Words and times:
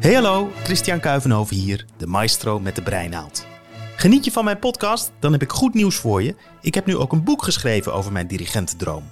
Hey 0.00 0.14
hallo, 0.14 0.50
Christian 0.62 1.00
Kuivenhoven 1.00 1.56
hier, 1.56 1.84
de 1.96 2.06
maestro 2.06 2.60
met 2.60 2.74
de 2.76 2.82
breinaald. 2.82 3.46
Geniet 3.96 4.24
je 4.24 4.32
van 4.32 4.44
mijn 4.44 4.58
podcast? 4.58 5.12
Dan 5.18 5.32
heb 5.32 5.42
ik 5.42 5.50
goed 5.50 5.74
nieuws 5.74 5.96
voor 5.96 6.22
je. 6.22 6.34
Ik 6.60 6.74
heb 6.74 6.86
nu 6.86 6.96
ook 6.96 7.12
een 7.12 7.24
boek 7.24 7.42
geschreven 7.42 7.94
over 7.94 8.12
mijn 8.12 8.26
dirigentendroom. 8.26 9.02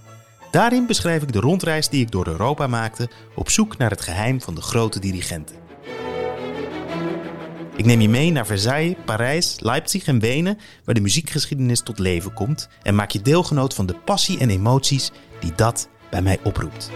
Daarin 0.51 0.87
beschrijf 0.87 1.23
ik 1.23 1.33
de 1.33 1.41
rondreis 1.41 1.89
die 1.89 2.01
ik 2.01 2.11
door 2.11 2.27
Europa 2.27 2.67
maakte 2.67 3.09
op 3.35 3.51
zoek 3.51 3.77
naar 3.77 3.91
het 3.91 4.01
geheim 4.01 4.41
van 4.41 4.55
de 4.55 4.61
grote 4.61 5.01
dirigenten. 5.01 5.57
Ik 7.77 7.85
neem 7.85 8.01
je 8.01 8.09
mee 8.09 8.31
naar 8.31 8.47
Versailles, 8.47 8.97
Parijs, 9.05 9.61
Leipzig 9.61 10.07
en 10.07 10.19
Wenen, 10.19 10.59
waar 10.85 10.95
de 10.95 11.01
muziekgeschiedenis 11.01 11.81
tot 11.81 11.99
leven 11.99 12.33
komt 12.33 12.69
en 12.83 12.95
maak 12.95 13.11
je 13.11 13.23
deelgenoot 13.23 13.75
van 13.75 13.87
de 13.87 13.95
passie 13.95 14.39
en 14.39 14.51
emoties 14.51 15.11
die 15.41 15.53
dat 15.57 15.89
bij 16.11 16.23
mij 16.23 16.39
oproept. 16.43 16.91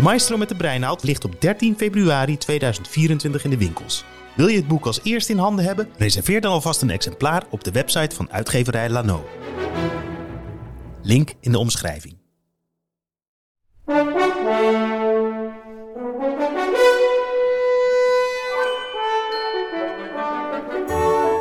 De 0.00 0.06
Maestro 0.06 0.36
met 0.36 0.48
de 0.48 0.54
Breinaald 0.54 1.02
ligt 1.02 1.24
op 1.24 1.40
13 1.40 1.76
februari 1.76 2.38
2024 2.38 3.44
in 3.44 3.50
de 3.50 3.56
winkels. 3.56 4.04
Wil 4.36 4.46
je 4.46 4.56
het 4.56 4.68
boek 4.68 4.86
als 4.86 5.00
eerste 5.02 5.32
in 5.32 5.38
handen 5.38 5.64
hebben? 5.64 5.88
Reserveer 5.96 6.40
dan 6.40 6.52
alvast 6.52 6.82
een 6.82 6.90
exemplaar 6.90 7.44
op 7.50 7.64
de 7.64 7.70
website 7.70 8.16
van 8.16 8.32
uitgeverij 8.32 8.88
Lano. 8.88 9.28
Link 11.02 11.32
in 11.40 11.52
de 11.52 11.58
omschrijving. 11.58 12.16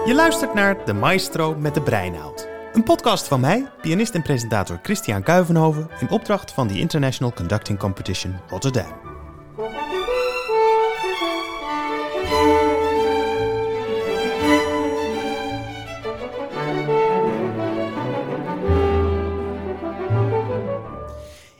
Je 0.05 0.13
luistert 0.15 0.53
naar 0.53 0.85
De 0.85 0.93
Maestro 0.93 1.55
met 1.55 1.73
de 1.73 1.81
Breinaald. 1.81 2.47
Een 2.73 2.83
podcast 2.83 3.27
van 3.27 3.39
mij, 3.39 3.71
pianist 3.81 4.13
en 4.13 4.21
presentator 4.21 4.79
Christian 4.83 5.23
Kuivenhoven, 5.23 5.89
in 5.99 6.09
opdracht 6.09 6.51
van 6.51 6.67
de 6.67 6.79
International 6.79 7.33
Conducting 7.33 7.79
Competition 7.79 8.35
Rotterdam. 8.49 8.93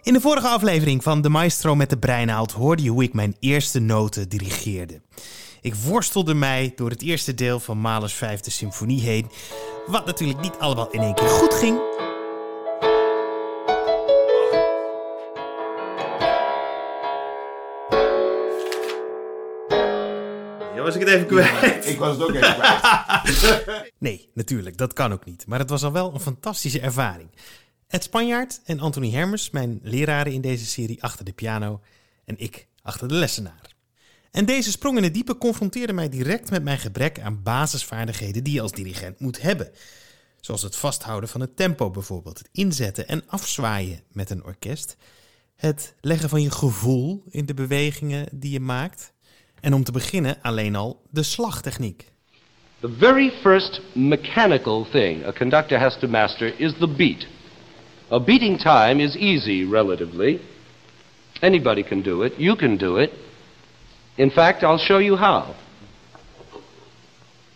In 0.03 0.13
de 0.13 0.21
vorige 0.21 0.47
aflevering 0.47 1.03
van 1.03 1.21
De 1.21 1.29
Maestro 1.29 1.75
met 1.75 1.89
de 1.89 1.97
Breinaald 1.97 2.51
hoorde 2.51 2.83
je 2.83 2.89
hoe 2.89 3.03
ik 3.03 3.13
mijn 3.13 3.35
eerste 3.39 3.79
noten 3.79 4.29
dirigeerde. 4.29 5.01
Ik 5.61 5.75
worstelde 5.75 6.33
mij 6.33 6.71
door 6.75 6.89
het 6.89 7.01
eerste 7.01 7.33
deel 7.33 7.59
van 7.59 7.77
Mahlers 7.77 8.13
vijfde 8.13 8.51
symfonie 8.51 9.01
heen, 9.01 9.29
wat 9.87 10.05
natuurlijk 10.05 10.41
niet 10.41 10.57
allemaal 10.59 10.91
in 10.91 11.01
één 11.01 11.15
keer 11.15 11.27
goed 11.27 11.53
ging. 11.53 11.77
Ja, 20.75 20.81
was 20.81 20.95
ik 20.95 21.01
het 21.01 21.09
even 21.09 21.27
kwijt? 21.27 21.87
Ik 21.87 21.97
was 21.99 22.11
het 22.17 22.23
ook 22.23 22.33
even 22.33 22.53
kwijt. 22.53 23.91
Nee, 23.97 24.29
natuurlijk, 24.33 24.77
dat 24.77 24.93
kan 24.93 25.11
ook 25.13 25.25
niet. 25.25 25.47
Maar 25.47 25.59
het 25.59 25.69
was 25.69 25.83
al 25.83 25.91
wel 25.91 26.13
een 26.13 26.19
fantastische 26.19 26.79
ervaring. 26.79 27.29
Ed 27.87 28.03
Spanjaard 28.03 28.61
en 28.65 28.79
Anthony 28.79 29.11
Hermes, 29.11 29.49
mijn 29.49 29.79
leraren 29.83 30.33
in 30.33 30.41
deze 30.41 30.65
serie, 30.65 31.03
achter 31.03 31.25
de 31.25 31.33
piano 31.33 31.81
en 32.25 32.35
ik 32.37 32.67
achter 32.81 33.07
de 33.07 33.13
lessenaar. 33.13 33.77
En 34.31 34.45
deze 34.45 34.71
sprong 34.71 34.97
in 34.97 35.03
het 35.03 35.13
diepe 35.13 35.37
confronteerde 35.37 35.93
mij 35.93 36.09
direct 36.09 36.49
met 36.49 36.63
mijn 36.63 36.77
gebrek 36.77 37.19
aan 37.19 37.43
basisvaardigheden 37.43 38.43
die 38.43 38.53
je 38.53 38.61
als 38.61 38.71
dirigent 38.71 39.19
moet 39.19 39.41
hebben. 39.41 39.71
Zoals 40.41 40.61
het 40.61 40.75
vasthouden 40.75 41.29
van 41.29 41.41
het 41.41 41.55
tempo 41.55 41.89
bijvoorbeeld, 41.89 42.37
het 42.37 42.49
inzetten 42.51 43.07
en 43.07 43.23
afzwaaien 43.27 44.01
met 44.11 44.29
een 44.29 44.45
orkest, 44.45 44.97
het 45.55 45.95
leggen 46.01 46.29
van 46.29 46.41
je 46.41 46.51
gevoel 46.51 47.23
in 47.29 47.45
de 47.45 47.53
bewegingen 47.53 48.27
die 48.31 48.51
je 48.51 48.59
maakt 48.59 49.13
en 49.61 49.73
om 49.73 49.83
te 49.83 49.91
beginnen 49.91 50.37
alleen 50.41 50.75
al 50.75 51.01
de 51.09 51.23
slagtechniek. 51.23 52.11
The 52.79 52.95
very 52.99 53.31
first 53.41 53.81
mechanical 53.93 54.87
thing 54.91 55.25
a 55.25 55.33
conductor 55.33 55.79
has 55.79 55.99
to 55.99 56.07
master 56.07 56.59
is 56.59 56.73
the 56.79 56.87
beat. 56.87 57.27
A 58.11 58.19
beating 58.19 58.59
time 58.59 59.03
is 59.03 59.15
easy 59.15 59.67
relatively. 59.71 60.39
Anybody 61.41 61.83
can 61.83 62.01
do 62.01 62.23
it. 62.23 62.33
You 62.37 62.55
can 62.55 62.77
do 62.77 62.97
it. 62.97 63.11
In 64.19 64.29
fact, 64.29 64.63
I'll 64.63 64.77
show 64.77 64.97
you 64.97 65.15
how. 65.15 65.55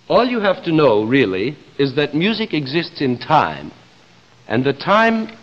All 0.07 0.25
you 0.25 0.40
have 0.40 0.63
to 0.63 0.72
know, 0.72 1.03
really, 1.03 1.57
is 1.78 1.96
that 1.97 2.16
music 2.16 2.53
exists 2.53 3.01
in 3.01 3.19
time. 3.19 3.74
And 4.47 4.63
the 4.63 4.72
time, 4.72 5.38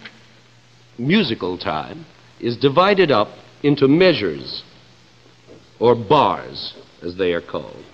musical 0.99 1.59
time, 1.59 2.07
is 2.41 2.57
divided 2.57 3.11
up 3.11 3.29
into 3.63 3.87
measures, 3.87 4.63
or 5.79 5.95
bars, 5.95 6.75
as 7.03 7.17
they 7.17 7.35
are 7.35 7.43
called. 7.43 7.85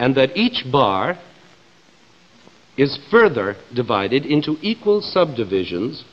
And 0.00 0.16
that 0.16 0.36
each 0.36 0.64
bar 0.70 1.20
is 2.76 2.98
further 3.12 3.54
divided 3.72 4.26
into 4.26 4.56
equal 4.60 5.02
subdivisions 5.02 6.04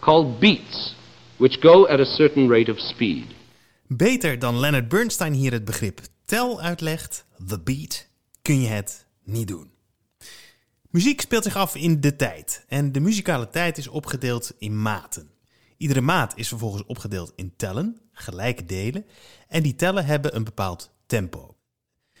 called 0.00 0.40
beats, 0.40 0.96
which 1.38 1.62
go 1.62 1.86
at 1.86 2.00
a 2.00 2.04
certain 2.04 2.48
rate 2.48 2.68
of 2.68 2.80
speed. 2.80 3.36
Beter 3.96 4.38
dan 4.38 4.58
Leonard 4.58 4.88
Bernstein 4.88 5.32
hier 5.32 5.52
het 5.52 5.64
begrip 5.64 6.00
tel 6.24 6.60
uitlegt, 6.60 7.26
the 7.46 7.60
beat, 7.60 8.08
kun 8.42 8.60
je 8.60 8.68
het 8.68 9.06
niet 9.24 9.48
doen. 9.48 9.70
Muziek 10.90 11.20
speelt 11.20 11.44
zich 11.44 11.56
af 11.56 11.74
in 11.74 12.00
de 12.00 12.16
tijd 12.16 12.64
en 12.68 12.92
de 12.92 13.00
muzikale 13.00 13.50
tijd 13.50 13.78
is 13.78 13.88
opgedeeld 13.88 14.52
in 14.58 14.82
maten. 14.82 15.30
Iedere 15.76 16.00
maat 16.00 16.32
is 16.36 16.48
vervolgens 16.48 16.84
opgedeeld 16.86 17.32
in 17.36 17.52
tellen, 17.56 18.00
gelijke 18.12 18.64
delen, 18.64 19.06
en 19.48 19.62
die 19.62 19.74
tellen 19.74 20.04
hebben 20.04 20.36
een 20.36 20.44
bepaald 20.44 20.94
tempo. 21.06 21.56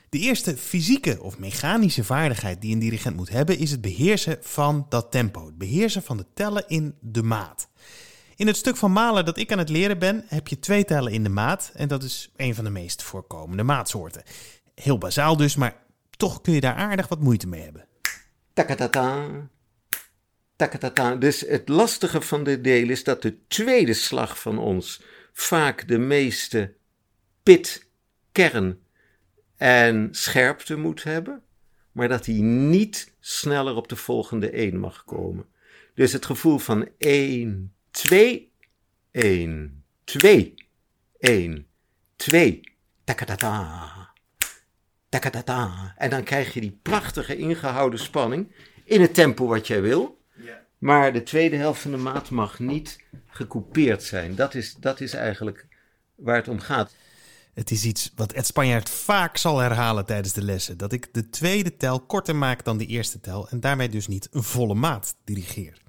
De 0.08 0.18
eerste 0.18 0.56
fysieke 0.56 1.22
of 1.22 1.38
mechanische 1.38 2.04
vaardigheid 2.04 2.60
die 2.60 2.72
een 2.72 2.78
dirigent 2.78 3.16
moet 3.16 3.28
hebben 3.28 3.58
is 3.58 3.70
het 3.70 3.80
beheersen 3.80 4.38
van 4.40 4.86
dat 4.88 5.10
tempo, 5.10 5.46
het 5.46 5.58
beheersen 5.58 6.02
van 6.02 6.16
de 6.16 6.26
tellen 6.34 6.68
in 6.68 6.94
de 7.00 7.22
maat. 7.22 7.68
In 8.42 8.48
het 8.48 8.56
stuk 8.56 8.76
van 8.76 8.92
Mahler 8.92 9.24
dat 9.24 9.38
ik 9.38 9.52
aan 9.52 9.58
het 9.58 9.68
leren 9.68 9.98
ben, 9.98 10.24
heb 10.26 10.48
je 10.48 10.58
twee 10.58 10.84
tellen 10.84 11.12
in 11.12 11.22
de 11.22 11.28
maat. 11.28 11.70
En 11.74 11.88
dat 11.88 12.02
is 12.02 12.30
een 12.36 12.54
van 12.54 12.64
de 12.64 12.70
meest 12.70 13.02
voorkomende 13.02 13.62
maatsoorten. 13.62 14.22
Heel 14.74 14.98
bazaal 14.98 15.36
dus, 15.36 15.56
maar 15.56 15.76
toch 16.16 16.40
kun 16.40 16.52
je 16.52 16.60
daar 16.60 16.74
aardig 16.74 17.08
wat 17.08 17.20
moeite 17.20 17.46
mee 17.46 17.62
hebben. 17.62 17.86
Takatata. 18.52 19.28
Takatata. 20.56 21.14
Dus 21.16 21.40
het 21.40 21.68
lastige 21.68 22.20
van 22.20 22.44
dit 22.44 22.64
deel 22.64 22.88
is 22.88 23.04
dat 23.04 23.22
de 23.22 23.46
tweede 23.46 23.94
slag 23.94 24.40
van 24.40 24.58
ons 24.58 25.02
vaak 25.32 25.88
de 25.88 25.98
meeste 25.98 26.74
pit, 27.42 27.86
kern 28.32 28.78
en 29.56 30.08
scherpte 30.10 30.76
moet 30.76 31.02
hebben. 31.02 31.42
Maar 31.92 32.08
dat 32.08 32.26
hij 32.26 32.40
niet 32.40 33.14
sneller 33.20 33.74
op 33.74 33.88
de 33.88 33.96
volgende 33.96 34.50
1 34.50 34.78
mag 34.78 35.04
komen. 35.04 35.46
Dus 35.94 36.12
het 36.12 36.26
gevoel 36.26 36.58
van 36.58 36.88
1, 36.98 37.72
2, 37.92 38.52
1, 39.10 39.84
2, 40.04 40.54
1, 41.18 41.66
2. 42.16 42.60
Takatata. 43.04 44.10
Takatata. 45.08 45.94
En 45.96 46.10
dan 46.10 46.22
krijg 46.22 46.54
je 46.54 46.60
die 46.60 46.78
prachtige 46.82 47.36
ingehouden 47.36 47.98
spanning 47.98 48.52
in 48.84 49.00
het 49.00 49.14
tempo 49.14 49.46
wat 49.46 49.66
jij 49.66 49.82
wil. 49.82 50.20
Maar 50.78 51.12
de 51.12 51.22
tweede 51.22 51.56
helft 51.56 51.80
van 51.80 51.90
de 51.90 51.96
maat 51.96 52.30
mag 52.30 52.58
niet 52.58 52.98
gecoupeerd 53.26 54.02
zijn. 54.02 54.34
Dat 54.34 54.54
is, 54.54 54.74
dat 54.74 55.00
is 55.00 55.14
eigenlijk 55.14 55.66
waar 56.14 56.36
het 56.36 56.48
om 56.48 56.60
gaat. 56.60 56.94
Het 57.54 57.70
is 57.70 57.84
iets 57.84 58.12
wat 58.16 58.32
Ed 58.32 58.46
Spanjaard 58.46 58.90
vaak 58.90 59.36
zal 59.36 59.58
herhalen 59.58 60.06
tijdens 60.06 60.32
de 60.32 60.44
lessen. 60.44 60.78
Dat 60.78 60.92
ik 60.92 61.14
de 61.14 61.30
tweede 61.30 61.76
tel 61.76 62.00
korter 62.00 62.36
maak 62.36 62.64
dan 62.64 62.76
de 62.76 62.86
eerste 62.86 63.20
tel 63.20 63.48
en 63.48 63.60
daarmee 63.60 63.88
dus 63.88 64.06
niet 64.06 64.28
een 64.30 64.42
volle 64.42 64.74
maat 64.74 65.14
dirigeer. 65.24 65.80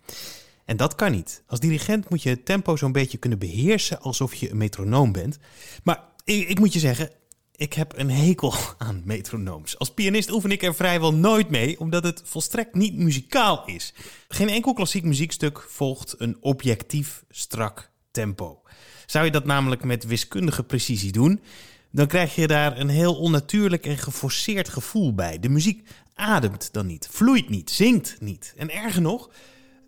En 0.65 0.77
dat 0.77 0.95
kan 0.95 1.11
niet. 1.11 1.43
Als 1.47 1.59
dirigent 1.59 2.09
moet 2.09 2.23
je 2.23 2.29
het 2.29 2.45
tempo 2.45 2.75
zo'n 2.75 2.91
beetje 2.91 3.17
kunnen 3.17 3.39
beheersen 3.39 4.01
alsof 4.01 4.33
je 4.33 4.51
een 4.51 4.57
metronoom 4.57 5.11
bent. 5.11 5.37
Maar 5.83 6.03
ik, 6.23 6.49
ik 6.49 6.59
moet 6.59 6.73
je 6.73 6.79
zeggen, 6.79 7.09
ik 7.55 7.73
heb 7.73 7.93
een 7.97 8.11
hekel 8.11 8.53
aan 8.77 9.01
metronooms. 9.05 9.79
Als 9.79 9.93
pianist 9.93 10.31
oefen 10.31 10.51
ik 10.51 10.63
er 10.63 10.75
vrijwel 10.75 11.13
nooit 11.13 11.49
mee, 11.49 11.79
omdat 11.79 12.03
het 12.03 12.21
volstrekt 12.25 12.75
niet 12.75 12.95
muzikaal 12.95 13.63
is. 13.65 13.93
Geen 14.27 14.49
enkel 14.49 14.73
klassiek 14.73 15.03
muziekstuk 15.03 15.65
volgt 15.67 16.15
een 16.17 16.37
objectief 16.39 17.23
strak 17.29 17.91
tempo. 18.11 18.61
Zou 19.05 19.25
je 19.25 19.31
dat 19.31 19.45
namelijk 19.45 19.83
met 19.83 20.05
wiskundige 20.05 20.63
precisie 20.63 21.11
doen, 21.11 21.39
dan 21.91 22.07
krijg 22.07 22.35
je 22.35 22.47
daar 22.47 22.79
een 22.79 22.89
heel 22.89 23.15
onnatuurlijk 23.15 23.85
en 23.85 23.97
geforceerd 23.97 24.69
gevoel 24.69 25.13
bij. 25.13 25.39
De 25.39 25.49
muziek 25.49 25.87
ademt 26.13 26.69
dan 26.73 26.85
niet, 26.85 27.07
vloeit 27.11 27.49
niet, 27.49 27.69
zingt 27.69 28.15
niet. 28.19 28.53
En 28.57 28.69
erger 28.69 29.01
nog, 29.01 29.29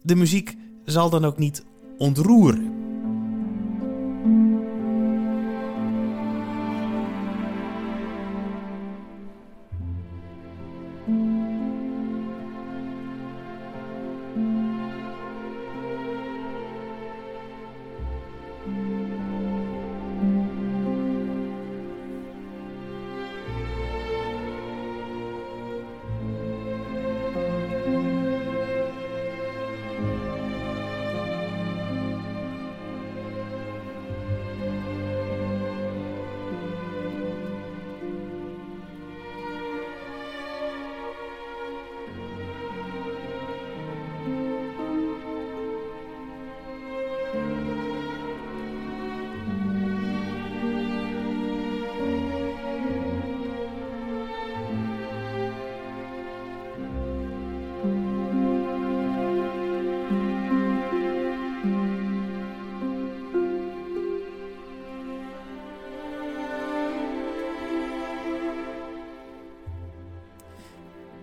de 0.02 0.16
muziek 0.16 0.56
zal 0.86 1.10
dan 1.10 1.26
ook 1.26 1.38
niet 1.38 1.66
ontroeren. 1.98 2.74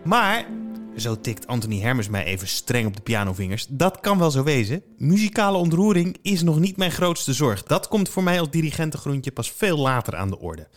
Maar, 0.04 0.46
zo 0.96 1.20
tikt 1.20 1.46
Anthony 1.46 1.80
Hermes 1.80 2.08
mij 2.08 2.24
even 2.24 2.48
streng 2.48 2.86
op 2.86 2.96
de 2.96 3.02
pianovingers, 3.02 3.66
dat 3.68 4.00
kan 4.00 4.18
wel 4.18 4.30
zo 4.30 4.42
wezen. 4.42 4.82
Muzikale 4.96 5.58
ontroering 5.58 6.18
is 6.22 6.42
nog 6.42 6.58
niet 6.58 6.76
mijn 6.76 6.90
grootste 6.90 7.32
zorg. 7.32 7.62
Dat 7.62 7.88
komt 7.88 8.08
voor 8.08 8.22
mij 8.22 8.40
als 8.40 8.50
dirigentengroentje 8.50 9.32
pas 9.32 9.52
veel 9.52 9.78
later 9.78 10.16
aan 10.16 10.30
de 10.30 10.38
orde. 10.38 10.68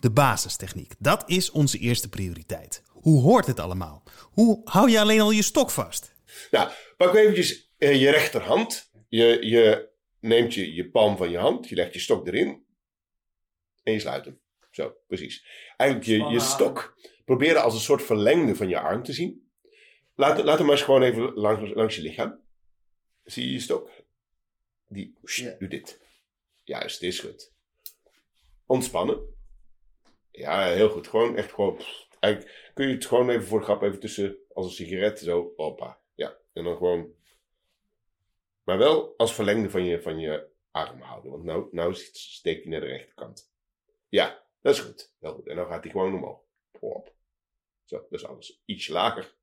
De 0.00 0.10
basistechniek, 0.10 0.92
dat 0.98 1.24
is 1.26 1.50
onze 1.50 1.78
eerste 1.78 2.08
prioriteit. 2.08 2.82
Hoe 2.88 3.22
hoort 3.22 3.46
het 3.46 3.60
allemaal? 3.60 4.02
Hoe 4.20 4.60
hou 4.64 4.90
je 4.90 5.00
alleen 5.00 5.20
al 5.20 5.30
je 5.30 5.42
stok 5.42 5.70
vast? 5.70 6.14
Nou, 6.50 6.70
pak 6.96 7.14
eventjes 7.14 7.72
eh, 7.78 8.00
je 8.00 8.10
rechterhand. 8.10 8.90
Je, 9.08 9.38
je 9.46 9.88
neemt 10.20 10.54
je, 10.54 10.74
je 10.74 10.90
palm 10.90 11.16
van 11.16 11.30
je 11.30 11.38
hand, 11.38 11.68
je 11.68 11.74
legt 11.74 11.92
je 11.92 12.00
stok 12.00 12.26
erin 12.26 12.64
en 13.82 13.92
je 13.92 14.00
sluit 14.00 14.24
hem. 14.24 14.40
Zo, 14.70 14.94
precies. 15.06 15.46
Eigenlijk 15.76 16.10
je, 16.10 16.32
je 16.32 16.40
stok 16.40 16.94
proberen 17.26 17.62
als 17.62 17.74
een 17.74 17.80
soort 17.80 18.02
verlengde 18.02 18.56
van 18.56 18.68
je 18.68 18.80
arm 18.80 19.02
te 19.02 19.12
zien. 19.12 19.50
Laat, 20.14 20.44
laat 20.44 20.56
hem 20.58 20.66
maar 20.66 20.76
eens 20.76 20.84
gewoon 20.84 21.02
even 21.02 21.34
langs, 21.34 21.74
langs 21.74 21.96
je 21.96 22.02
lichaam. 22.02 22.40
Zie 23.24 23.46
je 23.46 23.52
je 23.52 23.60
stok? 23.60 23.90
Die, 24.88 25.14
doe 25.58 25.68
dit. 25.68 26.00
Juist, 26.64 27.00
dit 27.00 27.12
is 27.12 27.20
goed. 27.20 27.52
Ontspannen. 28.66 29.34
Ja, 30.30 30.66
heel 30.66 30.88
goed. 30.88 31.08
Gewoon 31.08 31.36
echt 31.36 31.52
gewoon. 31.52 31.80
eigenlijk 32.20 32.70
kun 32.74 32.88
je 32.88 32.94
het 32.94 33.06
gewoon 33.06 33.30
even 33.30 33.46
voor 33.46 33.58
de 33.58 33.64
grap 33.64 33.82
even 33.82 34.00
tussen 34.00 34.36
als 34.52 34.66
een 34.66 34.72
sigaret 34.72 35.18
zo. 35.18 35.52
Opa. 35.56 36.00
Ja. 36.14 36.36
En 36.52 36.64
dan 36.64 36.76
gewoon. 36.76 37.14
Maar 38.62 38.78
wel 38.78 39.14
als 39.16 39.34
verlengde 39.34 39.70
van 39.70 39.84
je, 39.84 40.02
van 40.02 40.18
je 40.18 40.48
arm 40.70 41.00
houden. 41.00 41.30
Want 41.30 41.44
nou, 41.44 41.68
nou 41.70 41.94
steek 42.12 42.62
je 42.62 42.68
naar 42.68 42.80
de 42.80 42.86
rechterkant. 42.86 43.52
Ja, 44.08 44.46
dat 44.60 44.74
is 44.74 44.80
goed. 44.80 45.14
Heel 45.20 45.34
goed. 45.34 45.46
En 45.46 45.56
dan 45.56 45.66
gaat 45.66 45.82
hij 45.82 45.92
gewoon 45.92 46.14
omhoog. 46.14 46.40
Op. 46.80 47.15
Zo, 47.86 47.96
dat 47.96 48.20
is 48.20 48.26
alles. 48.26 48.62
Ietsje 48.64 48.92
lager. 48.92 49.34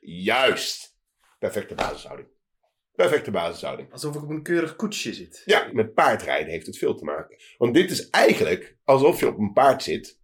Juist. 0.00 0.96
Perfecte 1.38 1.74
basishouding. 1.74 2.28
Perfecte 2.92 3.30
basishouding. 3.30 3.92
Alsof 3.92 4.14
ik 4.14 4.22
op 4.22 4.28
een 4.28 4.42
keurig 4.42 4.76
koetsje 4.76 5.14
zit. 5.14 5.42
Ja, 5.44 5.70
met 5.72 5.94
paardrijden 5.94 6.50
heeft 6.50 6.66
het 6.66 6.78
veel 6.78 6.94
te 6.94 7.04
maken. 7.04 7.36
Want 7.58 7.74
dit 7.74 7.90
is 7.90 8.10
eigenlijk 8.10 8.76
alsof 8.84 9.20
je 9.20 9.26
op 9.26 9.38
een 9.38 9.52
paard 9.52 9.82
zit 9.82 10.20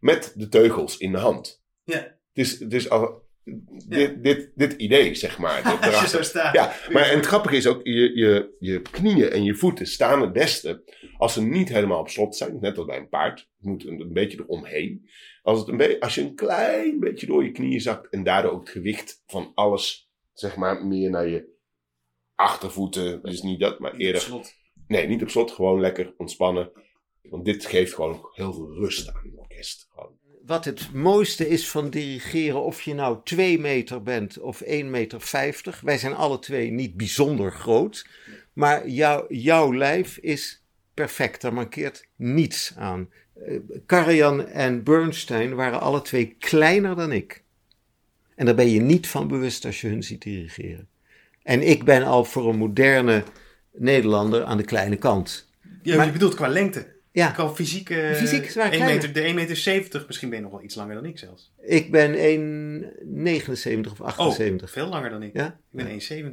met 0.00 0.32
de 0.36 0.48
teugels 0.48 0.96
in 0.96 1.12
de 1.12 1.18
hand. 1.18 1.64
Ja. 1.84 1.98
Het 1.98 2.44
is, 2.44 2.58
het 2.60 2.72
is 2.72 2.90
al, 2.90 3.23
dit, 3.88 4.22
dit, 4.22 4.50
dit 4.54 4.72
idee, 4.72 5.14
zeg 5.14 5.38
maar. 5.38 5.62
Als 5.82 6.00
je 6.00 6.08
zo 6.08 6.22
staat. 6.22 6.54
Ja, 6.54 6.74
maar 6.92 7.02
en 7.02 7.16
het 7.16 7.26
grappige 7.26 7.56
is 7.56 7.66
ook, 7.66 7.80
je, 7.82 8.16
je, 8.16 8.56
je 8.58 8.82
knieën 8.82 9.30
en 9.30 9.44
je 9.44 9.54
voeten 9.54 9.86
staan 9.86 10.20
het 10.20 10.32
beste 10.32 10.82
als 11.16 11.32
ze 11.32 11.42
niet 11.42 11.68
helemaal 11.68 12.00
op 12.00 12.08
slot 12.08 12.36
zijn. 12.36 12.58
Net 12.60 12.78
als 12.78 12.86
bij 12.86 12.98
een 12.98 13.08
paard. 13.08 13.38
Het 13.56 13.66
moet 13.66 13.86
een, 13.86 14.00
een 14.00 14.12
beetje 14.12 14.40
eromheen. 14.40 15.08
Als, 15.42 15.58
het 15.58 15.68
een 15.68 16.00
als 16.00 16.14
je 16.14 16.20
een 16.20 16.34
klein 16.34 17.00
beetje 17.00 17.26
door 17.26 17.44
je 17.44 17.52
knieën 17.52 17.80
zakt 17.80 18.08
en 18.08 18.22
daardoor 18.22 18.52
ook 18.52 18.60
het 18.60 18.70
gewicht 18.70 19.22
van 19.26 19.52
alles, 19.54 20.10
zeg 20.32 20.56
maar, 20.56 20.86
meer 20.86 21.10
naar 21.10 21.28
je 21.28 21.52
achtervoeten. 22.34 23.22
Dus 23.22 23.42
niet 23.42 23.60
dat, 23.60 23.78
maar 23.78 23.94
eerder. 23.94 24.20
Slot. 24.20 24.54
Nee, 24.86 25.06
niet 25.06 25.22
op 25.22 25.28
slot. 25.28 25.50
Gewoon 25.50 25.80
lekker 25.80 26.14
ontspannen. 26.16 26.72
Want 27.22 27.44
dit 27.44 27.66
geeft 27.66 27.94
gewoon 27.94 28.28
heel 28.32 28.52
veel 28.52 28.74
rust 28.74 29.08
aan 29.08 29.22
een 29.24 29.38
orkest. 29.38 29.86
Gewoon. 29.90 30.18
Wat 30.46 30.64
het 30.64 30.92
mooiste 30.92 31.48
is 31.48 31.68
van 31.68 31.90
dirigeren, 31.90 32.62
of 32.62 32.80
je 32.82 32.94
nou 32.94 33.18
2 33.24 33.58
meter 33.58 34.02
bent 34.02 34.38
of 34.38 34.62
1,50 34.64 34.66
meter. 34.84 35.80
Wij 35.82 35.98
zijn 35.98 36.14
alle 36.14 36.38
twee 36.38 36.70
niet 36.70 36.96
bijzonder 36.96 37.52
groot. 37.52 38.06
Maar 38.52 38.88
jou, 38.88 39.34
jouw 39.34 39.74
lijf 39.74 40.16
is 40.16 40.62
perfect. 40.94 41.40
Daar 41.40 41.52
mankeert 41.52 42.06
niets 42.16 42.72
aan. 42.76 43.08
Eh, 43.34 43.58
Karajan 43.86 44.46
en 44.46 44.82
Bernstein 44.82 45.54
waren 45.54 45.80
alle 45.80 46.02
twee 46.02 46.36
kleiner 46.38 46.96
dan 46.96 47.12
ik. 47.12 47.42
En 48.34 48.46
daar 48.46 48.54
ben 48.54 48.70
je 48.70 48.80
niet 48.80 49.06
van 49.06 49.28
bewust 49.28 49.64
als 49.64 49.80
je 49.80 49.88
hun 49.88 50.02
ziet 50.02 50.22
dirigeren. 50.22 50.88
En 51.42 51.68
ik 51.68 51.84
ben 51.84 52.02
al 52.02 52.24
voor 52.24 52.48
een 52.48 52.58
moderne 52.58 53.22
Nederlander 53.72 54.44
aan 54.44 54.56
de 54.56 54.64
kleine 54.64 54.96
kant. 54.96 55.48
Ja, 55.82 55.96
Maar- 55.96 56.06
je 56.06 56.12
bedoelt 56.12 56.34
qua 56.34 56.48
lengte. 56.48 56.93
Ja, 57.14 57.30
Qua 57.30 57.48
fysiek... 57.48 57.90
eh, 57.90 58.12
Fysiek 58.12 58.44
is 58.46 58.54
waar 58.54 58.64
1 58.64 58.72
kleiner. 58.74 58.94
meter, 58.94 59.12
de 59.12 59.20
1 59.20 59.34
meter 59.34 59.56
70, 59.56 60.06
misschien 60.06 60.28
ben 60.28 60.38
je 60.38 60.44
nog 60.44 60.52
wel 60.52 60.62
iets 60.62 60.74
langer 60.74 60.94
dan 60.94 61.04
ik 61.04 61.18
zelfs. 61.18 61.52
ik 61.60 61.90
ben 61.90 62.14
1,79 63.84 63.90
of 63.92 64.00
Oh, 64.00 64.06
78. 64.06 64.70
veel 64.70 64.88
langer 64.88 65.10
dan 65.10 65.22
ik. 65.22 65.30
Ja? 65.32 65.46
Ik 65.46 65.52
ben 65.70 65.86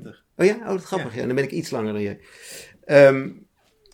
1,70. 0.04 0.08
Oh 0.38 0.46
ja, 0.46 0.56
oh, 0.56 0.68
dat 0.68 0.84
grappig. 0.84 1.16
Ja. 1.16 1.26
dan 1.26 1.36
ben 1.36 1.44
ik 1.44 1.52
iets 1.52 1.70
langer 1.70 1.94
dan 1.94 2.02
jij. 2.02 2.20
Ehm, 2.86 3.30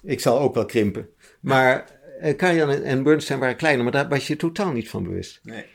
ik 0.04 0.20
zal 0.20 0.40
ook 0.40 0.54
wel 0.54 0.66
krimpen. 0.66 1.10
Maar 1.40 1.92
Karajan 2.38 2.70
en- 2.70 3.04
Bernstein 3.04 3.40
waren 3.40 3.56
kleiner, 3.56 3.84
maar 3.84 3.92
daar 3.94 4.08
was 4.10 4.28
je 4.28 4.36
totaal 4.36 4.72
niet 4.72 4.90
van 4.90 5.04
bewust. 5.04 5.40
Nee. 5.44 5.66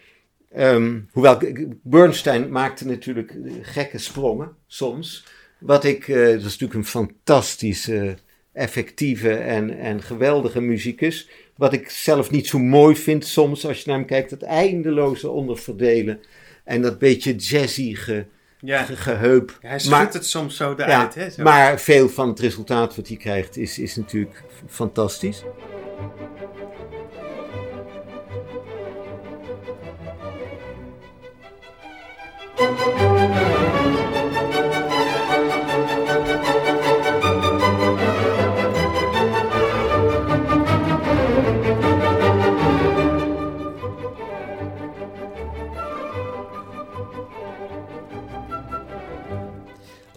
Ehm, 0.52 1.00
hoewel 1.10 1.40
Bernstein 1.82 2.50
maakte 2.50 2.86
natuurlijk 2.86 3.30
eh, 3.30 3.52
gekke 3.62 3.98
sprongen 3.98 4.56
soms. 4.66 5.26
Wat 5.58 5.84
ik, 5.84 6.06
dat 6.06 6.16
is 6.16 6.42
natuurlijk 6.42 6.74
een 6.74 6.84
fantastische, 6.84 8.16
effectieve 8.52 9.34
en, 9.34 9.78
en 9.78 10.02
geweldige 10.02 10.60
muzikus. 10.60 11.28
Wat 11.56 11.72
ik 11.72 11.90
zelf 11.90 12.30
niet 12.30 12.46
zo 12.46 12.58
mooi 12.58 12.96
vind 12.96 13.26
soms 13.26 13.66
als 13.66 13.78
je 13.78 13.82
naar 13.86 13.96
hem 13.98 14.06
kijkt, 14.06 14.30
het 14.30 14.42
eindeloze 14.42 15.30
onderverdelen. 15.30 16.20
En 16.64 16.82
dat 16.82 16.98
beetje 16.98 17.34
jazzy 17.34 17.94
ge, 17.94 18.24
Ja, 18.60 18.82
ge- 18.82 18.96
geheup. 18.96 19.58
hij 19.60 19.78
schudt 19.78 19.94
Maar- 19.96 20.12
het 20.12 20.26
soms 20.26 20.56
zo 20.56 20.74
Ja, 20.76 20.84
eruit. 20.84 21.14
hè, 21.14 21.30
zo. 21.30 21.42
maar 21.42 21.80
veel 21.80 22.08
van 22.08 22.28
het 22.28 22.40
resultaat 22.40 22.96
wat 22.96 23.08
hij 23.08 23.16
krijgt 23.16 23.56
is, 23.56 23.78
is 23.78 23.96
natuurlijk 23.96 24.42
fantastisch. 24.68 25.42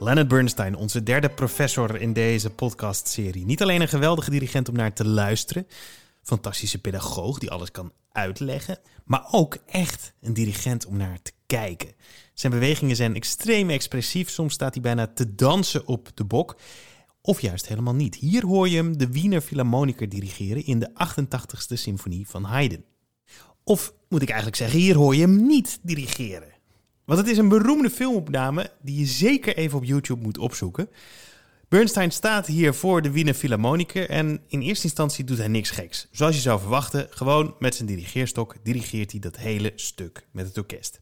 Leonard 0.05 0.27
Bernstein, 0.27 0.75
onze 0.75 1.03
derde 1.03 1.29
professor 1.29 2.01
in 2.01 2.13
deze 2.13 2.49
podcastserie. 2.49 3.45
Niet 3.45 3.61
alleen 3.61 3.81
een 3.81 3.87
geweldige 3.87 4.29
dirigent 4.29 4.69
om 4.69 4.75
naar 4.75 4.93
te 4.93 5.05
luisteren, 5.05 5.67
fantastische 6.23 6.81
pedagoog 6.81 7.39
die 7.39 7.51
alles 7.51 7.71
kan 7.71 7.91
uitleggen, 8.11 8.77
maar 9.05 9.27
ook 9.31 9.57
echt 9.65 10.13
een 10.21 10.33
dirigent 10.33 10.85
om 10.85 10.97
naar 10.97 11.21
te 11.21 11.31
kijken. 11.45 11.93
Zijn 12.33 12.51
bewegingen 12.51 12.95
zijn 12.95 13.15
extreem 13.15 13.69
expressief, 13.69 14.29
soms 14.29 14.53
staat 14.53 14.73
hij 14.73 14.81
bijna 14.83 15.07
te 15.07 15.35
dansen 15.35 15.87
op 15.87 16.09
de 16.13 16.23
bok. 16.23 16.57
Of 17.21 17.41
juist 17.41 17.67
helemaal 17.67 17.95
niet. 17.95 18.15
Hier 18.15 18.45
hoor 18.45 18.69
je 18.69 18.75
hem 18.77 18.97
de 18.97 19.07
Wiener 19.07 19.41
Philharmoniker 19.41 20.09
dirigeren 20.09 20.65
in 20.65 20.79
de 20.79 20.89
88ste 20.89 21.73
symfonie 21.73 22.27
van 22.27 22.43
Haydn. 22.43 22.85
Of 23.63 23.93
moet 24.09 24.21
ik 24.21 24.29
eigenlijk 24.29 24.57
zeggen, 24.57 24.79
hier 24.79 24.95
hoor 24.95 25.15
je 25.15 25.21
hem 25.21 25.45
niet 25.45 25.79
dirigeren. 25.81 26.54
Want 27.05 27.19
het 27.19 27.29
is 27.29 27.37
een 27.37 27.49
beroemde 27.49 27.89
filmopname 27.89 28.71
die 28.81 28.99
je 28.99 29.05
zeker 29.05 29.57
even 29.57 29.77
op 29.77 29.83
YouTube 29.83 30.21
moet 30.21 30.37
opzoeken. 30.37 30.89
Bernstein 31.67 32.11
staat 32.11 32.47
hier 32.47 32.73
voor 32.73 33.01
de 33.01 33.11
Wiener 33.11 33.33
Philharmoniker 33.33 34.09
en 34.09 34.41
in 34.47 34.61
eerste 34.61 34.83
instantie 34.83 35.23
doet 35.23 35.37
hij 35.37 35.47
niks 35.47 35.69
geks. 35.69 36.07
Zoals 36.11 36.35
je 36.35 36.41
zou 36.41 36.59
verwachten, 36.59 37.07
gewoon 37.09 37.55
met 37.59 37.75
zijn 37.75 37.87
dirigeerstok 37.87 38.55
dirigeert 38.63 39.11
hij 39.11 39.19
dat 39.19 39.37
hele 39.37 39.71
stuk 39.75 40.27
met 40.31 40.47
het 40.47 40.57
orkest. 40.57 40.99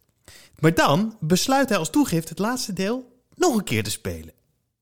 Maar 0.60 0.74
dan 0.74 1.17
besluit 1.19 1.69
hij 1.69 1.77
als 1.77 1.89
toegift 1.89 2.29
het 2.29 2.39
laatste 2.39 2.74
deel 2.74 3.22
nog 3.36 3.55
een 3.55 3.63
keer 3.63 3.83
te 3.83 3.91
spelen. 3.91 4.33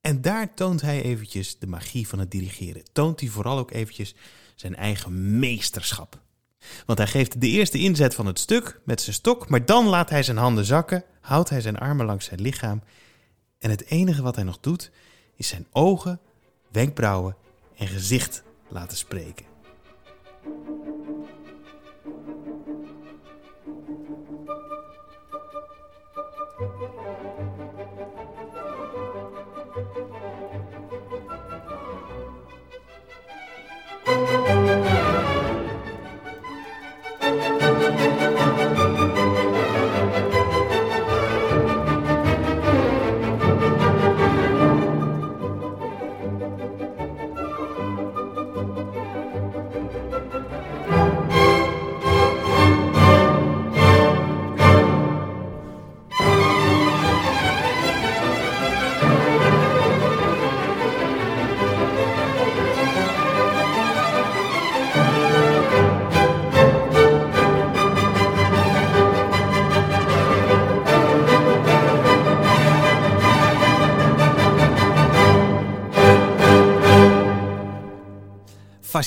En 0.01 0.21
daar 0.21 0.53
toont 0.53 0.81
hij 0.81 1.01
eventjes 1.01 1.59
de 1.59 1.67
magie 1.67 2.07
van 2.07 2.19
het 2.19 2.31
dirigeren. 2.31 2.83
Toont 2.91 3.19
hij 3.19 3.29
vooral 3.29 3.57
ook 3.57 3.71
eventjes 3.71 4.15
zijn 4.55 4.75
eigen 4.75 5.39
meesterschap. 5.39 6.21
Want 6.85 6.97
hij 6.97 7.07
geeft 7.07 7.41
de 7.41 7.47
eerste 7.47 7.77
inzet 7.77 8.15
van 8.15 8.25
het 8.25 8.39
stuk 8.39 8.79
met 8.85 9.01
zijn 9.01 9.15
stok, 9.15 9.49
maar 9.49 9.65
dan 9.65 9.85
laat 9.85 10.09
hij 10.09 10.23
zijn 10.23 10.37
handen 10.37 10.65
zakken, 10.65 11.03
houdt 11.21 11.49
hij 11.49 11.61
zijn 11.61 11.77
armen 11.77 12.05
langs 12.05 12.25
zijn 12.25 12.41
lichaam. 12.41 12.81
En 13.59 13.69
het 13.69 13.85
enige 13.85 14.21
wat 14.21 14.35
hij 14.35 14.43
nog 14.43 14.59
doet, 14.59 14.91
is 15.35 15.47
zijn 15.47 15.67
ogen, 15.71 16.19
wenkbrauwen 16.71 17.35
en 17.77 17.87
gezicht 17.87 18.43
laten 18.67 18.97
spreken. 18.97 19.45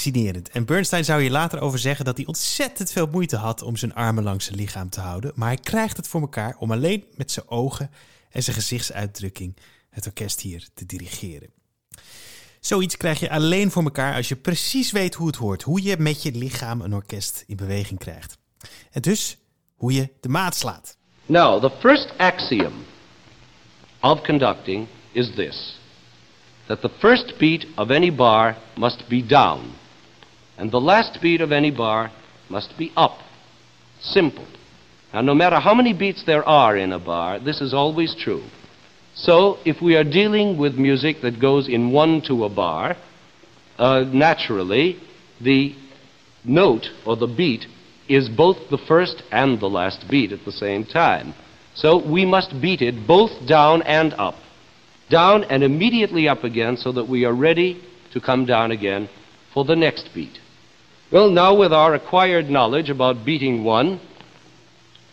Fascinerend. 0.04 0.50
En 0.50 0.64
Bernstein 0.64 1.04
zou 1.04 1.20
hier 1.20 1.30
later 1.30 1.60
over 1.60 1.78
zeggen 1.78 2.04
dat 2.04 2.16
hij 2.16 2.26
ontzettend 2.26 2.92
veel 2.92 3.06
moeite 3.06 3.36
had 3.36 3.62
om 3.62 3.76
zijn 3.76 3.94
armen 3.94 4.24
langs 4.24 4.44
zijn 4.44 4.56
lichaam 4.56 4.88
te 4.88 5.00
houden. 5.00 5.32
Maar 5.34 5.48
hij 5.48 5.58
krijgt 5.62 5.96
het 5.96 6.08
voor 6.08 6.20
elkaar 6.20 6.56
om 6.58 6.72
alleen 6.72 7.04
met 7.16 7.30
zijn 7.30 7.48
ogen 7.48 7.90
en 8.30 8.42
zijn 8.42 8.56
gezichtsuitdrukking 8.56 9.56
het 9.90 10.06
orkest 10.06 10.40
hier 10.40 10.68
te 10.74 10.86
dirigeren. 10.86 11.48
Zoiets 12.60 12.96
krijg 12.96 13.20
je 13.20 13.30
alleen 13.30 13.70
voor 13.70 13.82
elkaar 13.82 14.14
als 14.14 14.28
je 14.28 14.36
precies 14.36 14.92
weet 14.92 15.14
hoe 15.14 15.26
het 15.26 15.36
hoort. 15.36 15.62
Hoe 15.62 15.82
je 15.82 15.96
met 15.98 16.22
je 16.22 16.32
lichaam 16.32 16.80
een 16.80 16.94
orkest 16.94 17.44
in 17.46 17.56
beweging 17.56 17.98
krijgt. 17.98 18.38
En 18.90 19.00
dus 19.02 19.36
hoe 19.74 19.92
je 19.92 20.08
de 20.20 20.28
maat 20.28 20.54
slaat. 20.54 20.96
Now, 21.26 21.60
the 21.62 21.70
first 21.80 22.12
axiom 22.18 22.72
of 24.00 24.22
conducting 24.22 24.86
is 25.12 25.34
this 25.34 25.78
that 26.66 26.80
the 26.80 26.88
first 27.00 27.38
beat 27.38 27.66
of 27.76 27.90
any 27.90 28.10
bar 28.10 28.56
must 28.76 29.08
be 29.08 29.26
down, 29.26 29.74
and 30.56 30.70
the 30.70 30.80
last 30.80 31.20
beat 31.20 31.40
of 31.40 31.52
any 31.52 31.70
bar 31.70 32.10
must 32.48 32.76
be 32.78 32.92
up. 32.96 33.18
Simple. 34.00 34.46
Now, 35.12 35.20
no 35.20 35.34
matter 35.34 35.60
how 35.60 35.74
many 35.74 35.92
beats 35.92 36.24
there 36.24 36.44
are 36.44 36.76
in 36.76 36.92
a 36.92 36.98
bar, 36.98 37.38
this 37.38 37.60
is 37.60 37.72
always 37.72 38.14
true. 38.14 38.44
So, 39.14 39.58
if 39.64 39.80
we 39.80 39.96
are 39.96 40.04
dealing 40.04 40.58
with 40.58 40.74
music 40.74 41.18
that 41.22 41.40
goes 41.40 41.68
in 41.68 41.92
one 41.92 42.20
to 42.26 42.44
a 42.44 42.48
bar, 42.48 42.96
uh, 43.78 44.04
naturally, 44.12 45.00
the 45.40 45.74
note 46.44 46.86
or 47.06 47.16
the 47.16 47.26
beat 47.26 47.66
is 48.08 48.28
both 48.28 48.56
the 48.70 48.78
first 48.78 49.22
and 49.30 49.60
the 49.60 49.68
last 49.68 50.04
beat 50.10 50.32
at 50.32 50.44
the 50.44 50.52
same 50.52 50.84
time. 50.84 51.34
So 51.74 52.08
we 52.08 52.24
must 52.24 52.60
beat 52.60 52.82
it 52.82 53.06
both 53.06 53.30
down 53.48 53.82
and 53.82 54.12
up. 54.14 54.36
Down 55.10 55.44
and 55.44 55.62
immediately 55.62 56.28
up 56.28 56.44
again 56.44 56.76
so 56.76 56.92
that 56.92 57.08
we 57.08 57.24
are 57.24 57.34
ready 57.34 57.82
to 58.12 58.20
come 58.20 58.46
down 58.46 58.70
again 58.70 59.08
for 59.52 59.64
the 59.64 59.76
next 59.76 60.10
beat. 60.14 60.38
Well, 61.14 61.30
now 61.30 61.56
with 61.56 61.72
our 61.72 61.94
acquired 61.94 62.50
knowledge 62.50 62.90
about 62.90 63.24
beating 63.24 63.62
one, 63.62 64.00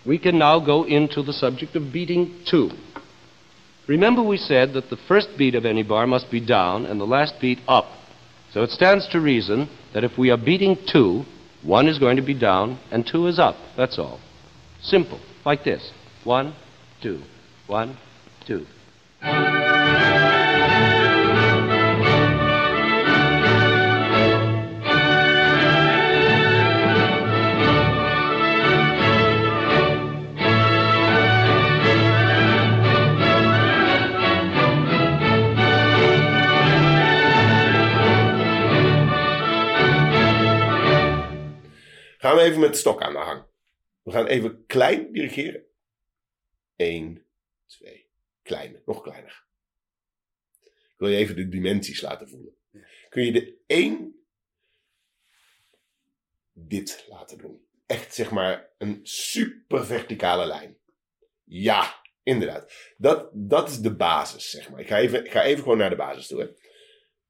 we 0.04 0.18
can 0.18 0.40
now 0.40 0.60
go 0.60 0.84
into 0.84 1.22
the 1.22 1.32
subject 1.32 1.76
of 1.76 1.94
beating 1.94 2.44
two. 2.50 2.72
Remember 3.88 4.24
we 4.24 4.38
said 4.38 4.74
that 4.74 4.90
the 4.90 4.98
first 5.08 5.28
beat 5.38 5.54
of 5.54 5.64
any 5.64 5.84
bar 5.84 6.08
must 6.08 6.32
be 6.32 6.44
down 6.44 6.88
and 6.88 7.00
the 7.00 7.06
last 7.06 7.36
beat 7.40 7.60
up. 7.68 7.86
So 8.52 8.64
it 8.64 8.72
stands 8.72 9.08
to 9.10 9.22
reason 9.22 9.70
that 9.94 10.04
if 10.04 10.18
we 10.18 10.32
are 10.32 10.44
beating 10.44 10.76
two, 10.92 11.24
one 11.62 11.88
is 11.88 12.00
going 12.00 12.16
to 12.16 12.24
be 12.24 12.34
down 12.34 12.80
and 12.90 13.06
two 13.06 13.28
is 13.28 13.38
up. 13.38 13.58
That's 13.78 14.00
all. 14.00 14.20
Simple. 14.82 15.20
Like 15.46 15.64
this. 15.64 15.92
One, 16.24 16.56
two. 17.04 17.22
One, 17.68 17.96
two. 18.48 18.66
Even 42.42 42.60
met 42.60 42.72
de 42.72 42.78
stok 42.78 43.02
aan 43.02 43.14
de 43.14 43.20
hang. 43.20 43.44
We 44.02 44.12
gaan 44.12 44.26
even 44.26 44.66
klein 44.66 45.12
dirigeren. 45.12 45.64
1, 46.76 47.26
2. 47.66 48.10
Kleiner, 48.42 48.82
nog 48.86 49.02
kleiner. 49.02 49.46
Ik 50.62 50.98
wil 50.98 51.10
je 51.10 51.18
even 51.18 51.36
de 51.36 51.50
dimensies 51.50 52.02
laten 52.02 52.30
voelen. 52.30 52.56
Kun 53.10 53.26
je 53.26 53.32
de 53.32 53.58
1 53.66 54.26
dit 56.54 57.06
laten 57.10 57.38
doen? 57.38 57.66
Echt 57.86 58.14
zeg 58.14 58.32
maar 58.32 58.70
een 58.78 59.00
super 59.04 59.86
verticale 59.86 60.46
lijn. 60.46 60.78
Ja, 61.44 62.02
inderdaad. 62.24 62.94
Dat, 62.98 63.30
dat 63.34 63.70
is 63.70 63.80
de 63.80 63.96
basis, 63.96 64.50
zeg 64.50 64.70
maar. 64.70 64.80
Ik 64.80 64.88
ga 64.88 64.98
even, 64.98 65.26
ik 65.26 65.32
ga 65.32 65.44
even 65.44 65.64
gewoon 65.64 65.78
naar 65.78 65.90
de 65.90 65.96
basis 65.96 66.28
toe. 66.28 66.42
Hè. 66.42 66.48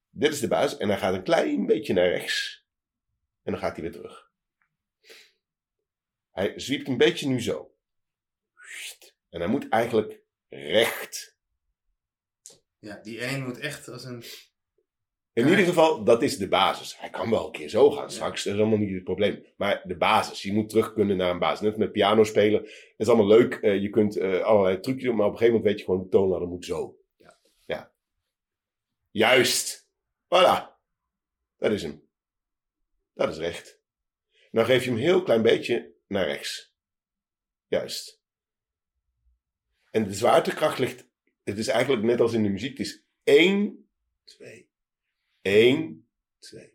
Dit 0.09 0.33
is 0.33 0.39
de 0.39 0.47
basis 0.47 0.77
en 0.77 0.87
dan 0.87 0.97
gaat 0.97 1.13
een 1.13 1.23
klein 1.23 1.65
beetje 1.65 1.93
naar 1.93 2.09
rechts. 2.09 2.65
En 3.43 3.51
dan 3.51 3.61
gaat 3.61 3.73
hij 3.73 3.81
weer 3.81 3.91
terug. 3.91 4.30
Hij 6.31 6.53
zwiept 6.55 6.87
een 6.87 6.97
beetje 6.97 7.27
nu 7.27 7.41
zo. 7.41 7.71
En 9.29 9.39
hij 9.39 9.49
moet 9.49 9.69
eigenlijk 9.69 10.21
recht. 10.49 11.37
Ja, 12.79 12.99
die 13.03 13.19
één 13.19 13.43
moet 13.43 13.59
echt 13.59 13.87
als 13.89 14.03
een... 14.03 14.23
In 15.33 15.47
ieder 15.47 15.65
geval, 15.65 16.03
dat 16.03 16.21
is 16.21 16.37
de 16.37 16.47
basis. 16.47 16.99
Hij 16.99 17.09
kan 17.09 17.29
wel 17.29 17.45
een 17.45 17.51
keer 17.51 17.69
zo 17.69 17.91
gaan 17.91 18.11
straks, 18.11 18.43
dat 18.43 18.53
is 18.53 18.59
allemaal 18.59 18.77
niet 18.77 18.93
het 18.93 19.03
probleem. 19.03 19.45
Maar 19.57 19.81
de 19.83 19.97
basis, 19.97 20.41
je 20.41 20.53
moet 20.53 20.69
terug 20.69 20.93
kunnen 20.93 21.17
naar 21.17 21.29
een 21.29 21.39
basis. 21.39 21.59
Net 21.59 21.77
met 21.77 21.91
piano 21.91 22.23
spelen, 22.23 22.61
het 22.61 22.93
is 22.97 23.07
allemaal 23.07 23.27
leuk. 23.27 23.53
eh, 23.53 23.81
je 23.81 23.89
kunt 23.89 24.17
eh, 24.17 24.41
allerlei 24.41 24.79
trucjes 24.79 25.03
doen, 25.03 25.15
maar 25.15 25.25
op 25.25 25.31
een 25.31 25.37
gegeven 25.37 25.57
moment 25.57 25.71
weet 25.71 25.79
je 25.79 25.85
gewoon, 25.85 26.03
de 26.03 26.09
toonladder 26.09 26.47
moet 26.47 26.65
zo. 26.65 26.97
Ja. 27.17 27.37
ja. 27.65 27.91
Juist. 29.11 29.87
Voilà. 30.25 30.69
Dat 31.57 31.71
is 31.71 31.83
hem. 31.83 32.07
Dat 33.13 33.29
is 33.29 33.37
recht. 33.37 33.79
Dan 34.51 34.65
geef 34.65 34.83
je 34.83 34.89
hem 34.89 34.97
een 34.97 35.03
heel 35.03 35.23
klein 35.23 35.41
beetje 35.41 35.93
naar 36.11 36.25
rechts. 36.25 36.75
Juist. 37.67 38.21
En 39.91 40.03
de 40.03 40.13
zwaartekracht 40.13 40.79
ligt, 40.79 41.05
het 41.43 41.57
is 41.57 41.67
eigenlijk 41.67 42.03
net 42.03 42.19
als 42.19 42.33
in 42.33 42.43
de 42.43 42.49
muziek, 42.49 42.79
is 42.79 43.03
1, 43.23 43.89
2, 44.23 44.69
1, 45.41 46.07
2, 46.39 46.73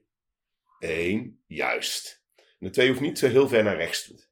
1, 0.78 1.42
juist. 1.46 2.22
En 2.36 2.66
de 2.66 2.70
2 2.70 2.88
hoeft 2.88 3.00
niet 3.00 3.18
zo 3.18 3.28
heel 3.28 3.48
ver 3.48 3.62
naar 3.62 3.76
rechts 3.76 4.04
toe. 4.04 4.24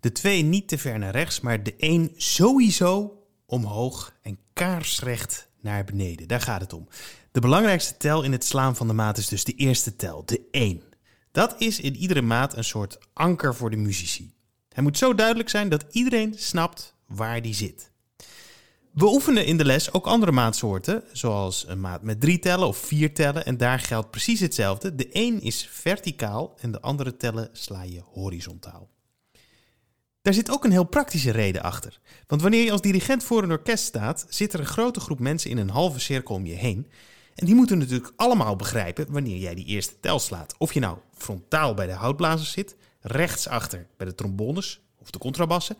De 0.00 0.12
twee 0.12 0.42
niet 0.42 0.68
te 0.68 0.78
ver 0.78 0.98
naar 0.98 1.12
rechts, 1.12 1.40
maar 1.40 1.62
de 1.62 1.76
één 1.76 2.12
sowieso 2.16 3.24
omhoog 3.46 4.18
en 4.22 4.38
kaarsrecht 4.52 5.50
naar 5.60 5.84
beneden. 5.84 6.28
Daar 6.28 6.40
gaat 6.40 6.60
het 6.60 6.72
om. 6.72 6.88
De 7.32 7.40
belangrijkste 7.40 7.96
tel 7.96 8.22
in 8.22 8.32
het 8.32 8.44
slaan 8.44 8.76
van 8.76 8.86
de 8.86 8.92
maat 8.92 9.18
is 9.18 9.28
dus 9.28 9.44
de 9.44 9.54
eerste 9.54 9.96
tel, 9.96 10.24
de 10.24 10.48
1. 10.50 10.89
Dat 11.32 11.54
is 11.58 11.80
in 11.80 11.96
iedere 11.96 12.22
maat 12.22 12.56
een 12.56 12.64
soort 12.64 12.98
anker 13.12 13.54
voor 13.54 13.70
de 13.70 13.76
muzici. 13.76 14.32
Hij 14.68 14.82
moet 14.82 14.98
zo 14.98 15.14
duidelijk 15.14 15.48
zijn 15.48 15.68
dat 15.68 15.84
iedereen 15.90 16.34
snapt 16.36 16.94
waar 17.06 17.42
die 17.42 17.54
zit. 17.54 17.90
We 18.92 19.06
oefenen 19.06 19.46
in 19.46 19.56
de 19.56 19.64
les 19.64 19.92
ook 19.92 20.06
andere 20.06 20.32
maatsoorten, 20.32 21.02
zoals 21.12 21.64
een 21.68 21.80
maat 21.80 22.02
met 22.02 22.20
drie 22.20 22.38
tellen 22.38 22.66
of 22.66 22.76
vier 22.76 23.14
tellen. 23.14 23.44
En 23.44 23.56
daar 23.56 23.78
geldt 23.78 24.10
precies 24.10 24.40
hetzelfde. 24.40 24.94
De 24.94 25.08
een 25.12 25.40
is 25.40 25.68
verticaal 25.70 26.54
en 26.60 26.72
de 26.72 26.80
andere 26.80 27.16
tellen 27.16 27.48
sla 27.52 27.82
je 27.82 28.02
horizontaal. 28.12 28.90
Daar 30.22 30.34
zit 30.34 30.50
ook 30.50 30.64
een 30.64 30.70
heel 30.70 30.84
praktische 30.84 31.30
reden 31.30 31.62
achter. 31.62 32.00
Want 32.26 32.42
wanneer 32.42 32.64
je 32.64 32.72
als 32.72 32.80
dirigent 32.80 33.24
voor 33.24 33.42
een 33.42 33.50
orkest 33.50 33.84
staat, 33.84 34.26
zit 34.28 34.52
er 34.52 34.60
een 34.60 34.66
grote 34.66 35.00
groep 35.00 35.18
mensen 35.18 35.50
in 35.50 35.58
een 35.58 35.70
halve 35.70 36.00
cirkel 36.00 36.34
om 36.34 36.46
je 36.46 36.54
heen. 36.54 36.90
En 37.34 37.46
die 37.46 37.54
moeten 37.54 37.78
natuurlijk 37.78 38.12
allemaal 38.16 38.56
begrijpen 38.56 39.12
wanneer 39.12 39.36
jij 39.36 39.54
die 39.54 39.66
eerste 39.66 40.00
tel 40.00 40.18
slaat. 40.18 40.54
Of 40.58 40.72
je 40.72 40.80
nou 40.80 40.98
frontaal 41.12 41.74
bij 41.74 41.86
de 41.86 41.92
houtblazers 41.92 42.52
zit, 42.52 42.76
rechtsachter 43.00 43.86
bij 43.96 44.06
de 44.06 44.14
trombones 44.14 44.80
of 44.98 45.10
de 45.10 45.18
contrabassen, 45.18 45.76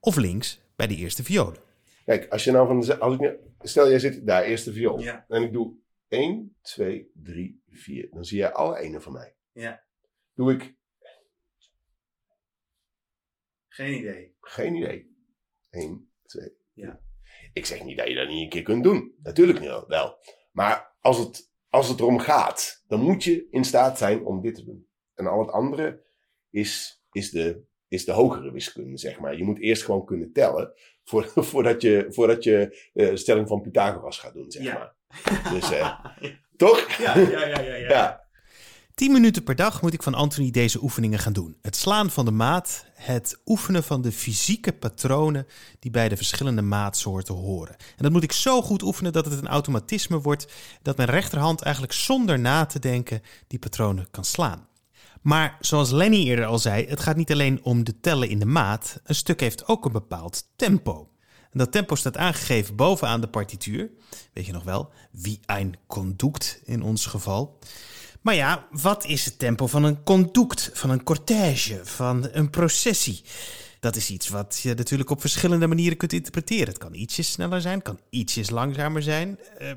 of 0.00 0.16
links 0.16 0.60
bij 0.76 0.86
de 0.86 0.96
eerste 0.96 1.22
violen. 1.24 1.64
Kijk, 2.04 2.28
als 2.32 2.44
je 2.44 2.50
nou 2.50 2.66
van 2.66 2.80
de, 2.80 2.98
als 2.98 3.18
ik, 3.18 3.38
stel 3.60 3.88
jij 3.88 3.98
zit 3.98 4.26
daar, 4.26 4.42
eerste 4.42 4.72
viool. 4.72 4.98
Ja. 4.98 5.24
En 5.28 5.42
ik 5.42 5.52
doe 5.52 5.74
1, 6.08 6.56
2, 6.62 7.10
3, 7.14 7.62
4. 7.70 8.08
Dan 8.10 8.24
zie 8.24 8.38
jij 8.38 8.52
alle 8.52 8.78
ene 8.78 9.00
van 9.00 9.12
mij. 9.12 9.34
Ja, 9.52 9.84
Doe 10.34 10.52
ik 10.52 10.74
geen 13.68 13.98
idee. 13.98 14.34
geen 14.40 14.74
idee. 14.74 15.16
1, 15.70 16.10
2. 16.26 16.52
Ja. 16.72 17.00
Ik 17.52 17.66
zeg 17.66 17.84
niet 17.84 17.98
dat 17.98 18.08
je 18.08 18.14
dat 18.14 18.28
niet 18.28 18.42
een 18.42 18.48
keer 18.48 18.62
kunt 18.62 18.82
doen. 18.84 19.14
Natuurlijk 19.22 19.60
niet 19.60 19.68
wel. 19.86 20.18
Maar 20.56 20.94
als 21.00 21.18
het, 21.18 21.50
als 21.68 21.88
het 21.88 22.00
erom 22.00 22.18
gaat, 22.18 22.84
dan 22.86 23.00
moet 23.00 23.24
je 23.24 23.46
in 23.50 23.64
staat 23.64 23.98
zijn 23.98 24.24
om 24.24 24.40
dit 24.40 24.54
te 24.54 24.64
doen. 24.64 24.86
En 25.14 25.26
al 25.26 25.38
het 25.40 25.50
andere 25.50 26.02
is, 26.50 27.02
is, 27.12 27.30
de, 27.30 27.62
is 27.88 28.04
de 28.04 28.12
hogere 28.12 28.52
wiskunde, 28.52 28.98
zeg 28.98 29.18
maar. 29.18 29.36
Je 29.36 29.44
moet 29.44 29.60
eerst 29.60 29.84
gewoon 29.84 30.04
kunnen 30.04 30.32
tellen 30.32 30.72
voor, 31.04 31.24
voordat 31.50 31.82
je, 31.82 32.06
voordat 32.08 32.44
je 32.44 32.88
eh, 32.94 33.14
stelling 33.14 33.48
van 33.48 33.60
Pythagoras 33.60 34.18
gaat 34.18 34.32
doen, 34.34 34.50
zeg 34.50 34.62
Ja. 34.62 34.74
maar. 34.74 34.94
Dus, 35.52 35.70
eh, 35.72 36.04
toch? 36.56 36.90
Ja, 36.90 37.18
ja, 37.18 37.46
ja, 37.46 37.60
ja. 37.60 37.74
ja. 37.74 37.88
Ja. 37.94 38.25
10 38.96 39.12
minuten 39.12 39.42
per 39.42 39.56
dag 39.56 39.82
moet 39.82 39.92
ik 39.92 40.02
van 40.02 40.14
Anthony 40.14 40.50
deze 40.50 40.82
oefeningen 40.82 41.18
gaan 41.18 41.32
doen. 41.32 41.56
Het 41.62 41.76
slaan 41.76 42.10
van 42.10 42.24
de 42.24 42.30
maat, 42.30 42.84
het 42.94 43.38
oefenen 43.46 43.82
van 43.82 44.02
de 44.02 44.12
fysieke 44.12 44.72
patronen 44.72 45.46
die 45.78 45.90
bij 45.90 46.08
de 46.08 46.16
verschillende 46.16 46.62
maatsoorten 46.62 47.34
horen. 47.34 47.76
En 47.78 48.02
dat 48.02 48.12
moet 48.12 48.22
ik 48.22 48.32
zo 48.32 48.62
goed 48.62 48.82
oefenen 48.82 49.12
dat 49.12 49.24
het 49.24 49.38
een 49.38 49.48
automatisme 49.48 50.20
wordt 50.20 50.52
dat 50.82 50.96
mijn 50.96 51.08
rechterhand 51.08 51.62
eigenlijk 51.62 51.92
zonder 51.94 52.38
na 52.38 52.66
te 52.66 52.78
denken 52.78 53.22
die 53.46 53.58
patronen 53.58 54.10
kan 54.10 54.24
slaan. 54.24 54.68
Maar 55.22 55.56
zoals 55.60 55.90
Lenny 55.90 56.24
eerder 56.24 56.46
al 56.46 56.58
zei, 56.58 56.86
het 56.86 57.00
gaat 57.00 57.16
niet 57.16 57.32
alleen 57.32 57.64
om 57.64 57.84
de 57.84 58.00
tellen 58.00 58.28
in 58.28 58.38
de 58.38 58.46
maat. 58.46 59.00
Een 59.04 59.14
stuk 59.14 59.40
heeft 59.40 59.68
ook 59.68 59.84
een 59.84 59.92
bepaald 59.92 60.48
tempo. 60.56 61.10
En 61.50 61.58
dat 61.58 61.72
tempo 61.72 61.94
staat 61.94 62.16
aangegeven 62.16 62.76
bovenaan 62.76 63.20
de 63.20 63.28
partituur. 63.28 63.90
Weet 64.32 64.46
je 64.46 64.52
nog 64.52 64.64
wel? 64.64 64.92
Wie 65.10 65.40
een 65.46 65.76
conduct 65.86 66.60
in 66.64 66.82
ons 66.82 67.06
geval. 67.06 67.58
Maar 68.26 68.34
ja, 68.34 68.66
wat 68.70 69.04
is 69.04 69.24
het 69.24 69.38
tempo 69.38 69.66
van 69.66 69.84
een 69.84 70.02
conduct, 70.02 70.70
van 70.72 70.90
een 70.90 71.02
cortège, 71.02 71.80
van 71.82 72.28
een 72.32 72.50
processie? 72.50 73.20
Dat 73.80 73.96
is 73.96 74.10
iets 74.10 74.28
wat 74.28 74.60
je 74.62 74.74
natuurlijk 74.74 75.10
op 75.10 75.20
verschillende 75.20 75.66
manieren 75.66 75.96
kunt 75.96 76.12
interpreteren. 76.12 76.66
Het 76.66 76.78
kan 76.78 76.94
ietsjes 76.94 77.32
sneller 77.32 77.60
zijn, 77.60 77.82
kan 77.82 77.98
ietsjes 78.10 78.50
langzamer 78.50 79.02
zijn. 79.02 79.38
Eh, 79.58 79.70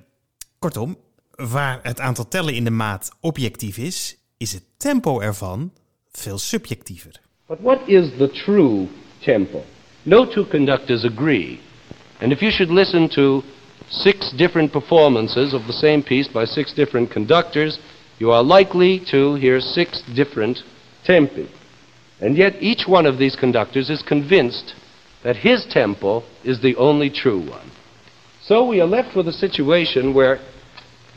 kortom, 0.59 0.97
waar 1.35 1.79
het 1.83 1.99
aantal 1.99 2.27
tellen 2.27 2.53
in 2.53 2.63
de 2.63 2.71
maat 2.71 3.11
objectief 3.19 3.77
is, 3.77 4.17
is 4.37 4.53
het 4.53 4.63
tempo 4.77 5.19
ervan 5.19 5.73
veel 6.11 6.37
subjectiever. 6.37 7.21
But 7.47 7.59
what 7.61 7.87
is 7.87 8.09
the 8.17 8.29
true 8.45 8.87
tempo? 9.19 9.63
No 10.03 10.27
two 10.27 10.47
conductors 10.47 11.03
agree. 11.03 11.59
And 12.19 12.31
if 12.31 12.39
you 12.39 12.51
should 12.51 12.73
listen 12.73 13.09
to 13.09 13.43
six 13.87 14.31
different 14.35 14.71
performances 14.71 15.53
of 15.53 15.65
the 15.65 15.73
same 15.73 16.01
piece 16.01 16.31
by 16.31 16.45
six 16.45 16.73
different 16.73 17.11
conductors, 17.13 17.79
you 18.19 18.31
are 18.31 18.43
likely 18.43 18.99
to 19.11 19.35
hear 19.35 19.59
six 19.59 20.03
different 20.15 20.59
tempi. 21.05 21.49
And 22.19 22.37
yet 22.37 22.61
each 22.61 22.87
one 22.87 23.05
of 23.05 23.17
these 23.17 23.35
conductors 23.35 23.89
is 23.89 24.01
convinced 24.01 24.73
that 25.23 25.37
his 25.37 25.65
tempo 25.65 26.23
is 26.43 26.61
the 26.61 26.75
only 26.75 27.09
true 27.09 27.39
one. 27.39 27.71
So 28.41 28.65
we 28.65 28.81
are 28.81 28.87
left 28.87 29.15
with 29.15 29.27
a 29.27 29.33
situation 29.33 30.13
where 30.13 30.39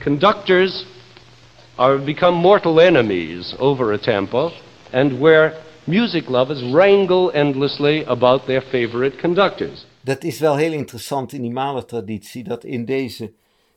conductors 0.02 0.84
are 1.78 1.98
become 1.98 2.34
mortal 2.34 2.80
enemies 2.80 3.54
over 3.58 3.92
a 3.92 3.98
tempo 3.98 4.50
and 4.92 5.20
where 5.20 5.60
music 5.86 6.28
lovers 6.28 6.62
wrangle 6.72 7.30
endlessly 7.34 8.04
about 8.04 8.46
their 8.46 8.60
favorite 8.60 9.18
conductors. 9.18 9.86
Dat 10.04 10.24
is 10.24 10.38
wel 10.38 10.56
heel 10.56 10.72
interessant 10.72 11.32
in 11.32 11.42
die 11.42 11.50
Mahler-traditie, 11.50 12.44
dat 12.44 12.64
in 12.64 12.84
deze 12.84 13.32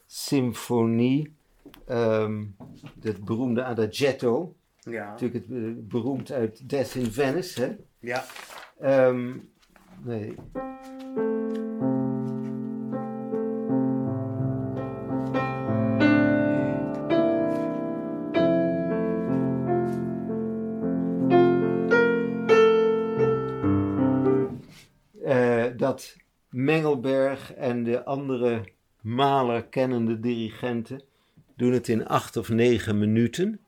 symfonie, 0.07 1.34
ehm 1.85 2.45
het 3.01 3.25
beroemde 3.25 3.63
adagietto, 3.63 4.55
Ja. 4.79 5.09
natuurlijk 5.09 5.45
het 5.45 5.57
eh, 5.57 5.71
beroemd 5.77 6.31
uit 6.31 6.69
Death 6.69 6.95
in 6.95 7.11
Venice, 7.11 7.61
hè? 7.61 7.75
Ja. 7.99 8.25
Ehm, 8.79 9.37
nee. 10.03 10.35
Eh, 25.23 25.65
dat 25.77 26.15
Mengelberg 26.49 27.53
en 27.53 27.83
de 27.83 28.05
andere 28.05 28.63
Mahler 29.01 29.63
kennende 29.65 30.19
dirigenten 30.19 31.01
doen 31.55 31.71
het 31.71 31.87
in 31.87 32.07
acht 32.07 32.37
of 32.37 32.49
negen 32.49 32.99
minuten. 32.99 33.59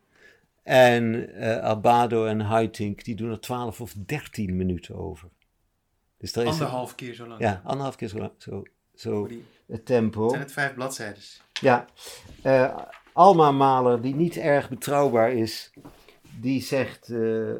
En 0.63 1.33
eh, 1.35 1.57
Abado 1.57 2.25
en 2.25 2.39
Haitink 2.39 3.03
die 3.03 3.15
doen 3.15 3.31
er 3.31 3.39
12 3.39 3.81
of 3.81 3.93
13 4.05 4.55
minuten 4.55 4.95
over. 4.95 5.29
Dus 6.17 6.33
daar 6.33 6.45
is 6.45 6.51
Anderhalf 6.51 6.95
keer 6.95 7.13
zo 7.13 7.27
lang. 7.27 7.39
ja, 7.41 7.61
anderhalf 7.63 7.95
keer 7.95 8.07
zo, 8.07 8.17
lang- 8.17 8.31
zo, 8.37 8.63
zo 8.95 9.27
die- 9.27 9.43
het 9.67 9.85
tempo. 9.85 10.29
Zijn 10.29 10.41
het 10.41 10.51
vijf 10.51 10.73
bladzijden? 10.73 11.21
Ja, 11.61 11.85
eh, 12.41 12.77
Alma 13.13 13.51
Mahler, 13.51 14.01
die 14.01 14.15
niet 14.15 14.37
erg 14.37 14.69
betrouwbaar 14.69 15.31
is, 15.33 15.71
die 16.39 16.61
zegt: 16.61 17.09
eh, 17.09 17.53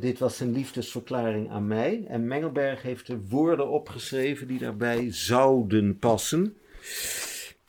Dit 0.00 0.18
was 0.18 0.40
een 0.40 0.52
liefdesverklaring 0.52 1.50
aan 1.50 1.66
mij. 1.66 2.04
En 2.08 2.26
Mengelberg 2.26 2.82
heeft 2.82 3.08
er 3.08 3.20
woorden 3.28 3.68
opgeschreven 3.68 4.46
die 4.46 4.58
daarbij 4.58 5.12
zouden 5.12 5.98
passen. 5.98 6.56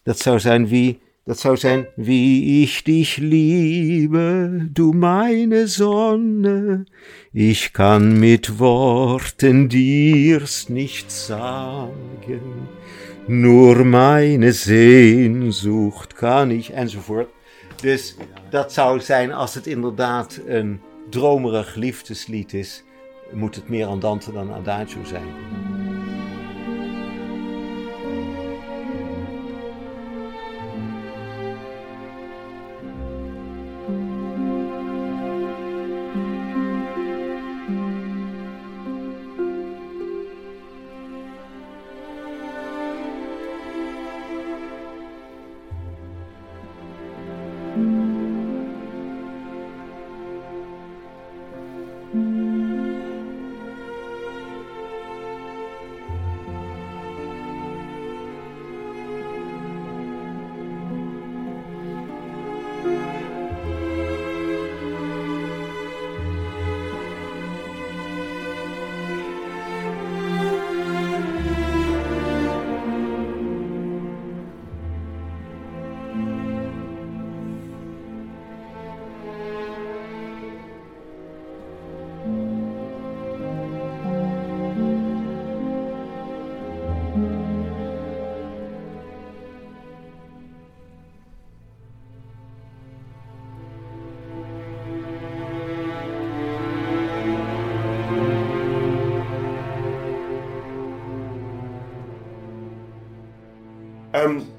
Dat 0.08 0.20
zou 0.20 0.40
zijn 0.40 0.68
wie. 0.68 1.00
Dat 1.24 1.40
zou 1.40 1.58
zijn, 1.58 1.88
wie 1.96 2.62
ich 2.62 2.84
dich 2.84 3.18
liebe, 3.18 4.70
du 4.72 4.94
meine 4.94 5.68
Sonne, 5.68 6.86
ich 7.34 7.74
kann 7.74 8.20
mit 8.20 8.60
Worten 8.60 9.68
dir's 9.68 10.70
nicht 10.70 11.12
sagen. 11.12 12.42
Nur 13.28 13.84
meine 13.84 14.54
Sehnsucht 14.54 16.16
kan 16.16 16.52
ich, 16.52 16.72
enzovoort. 16.72 17.30
Dus 17.82 18.16
dat 18.50 18.74
zou 18.74 19.00
zijn 19.00 19.34
als 19.34 19.54
het 19.54 19.68
inderdaad 19.68 20.40
een 20.46 20.80
dromerig 21.10 21.76
liefdeslied 21.76 22.54
is, 22.54 22.84
moet 23.34 23.56
het 23.56 23.70
meer 23.70 23.86
andante 23.86 24.32
dan 24.32 24.54
adagio 24.54 25.04
zijn. 25.04 25.28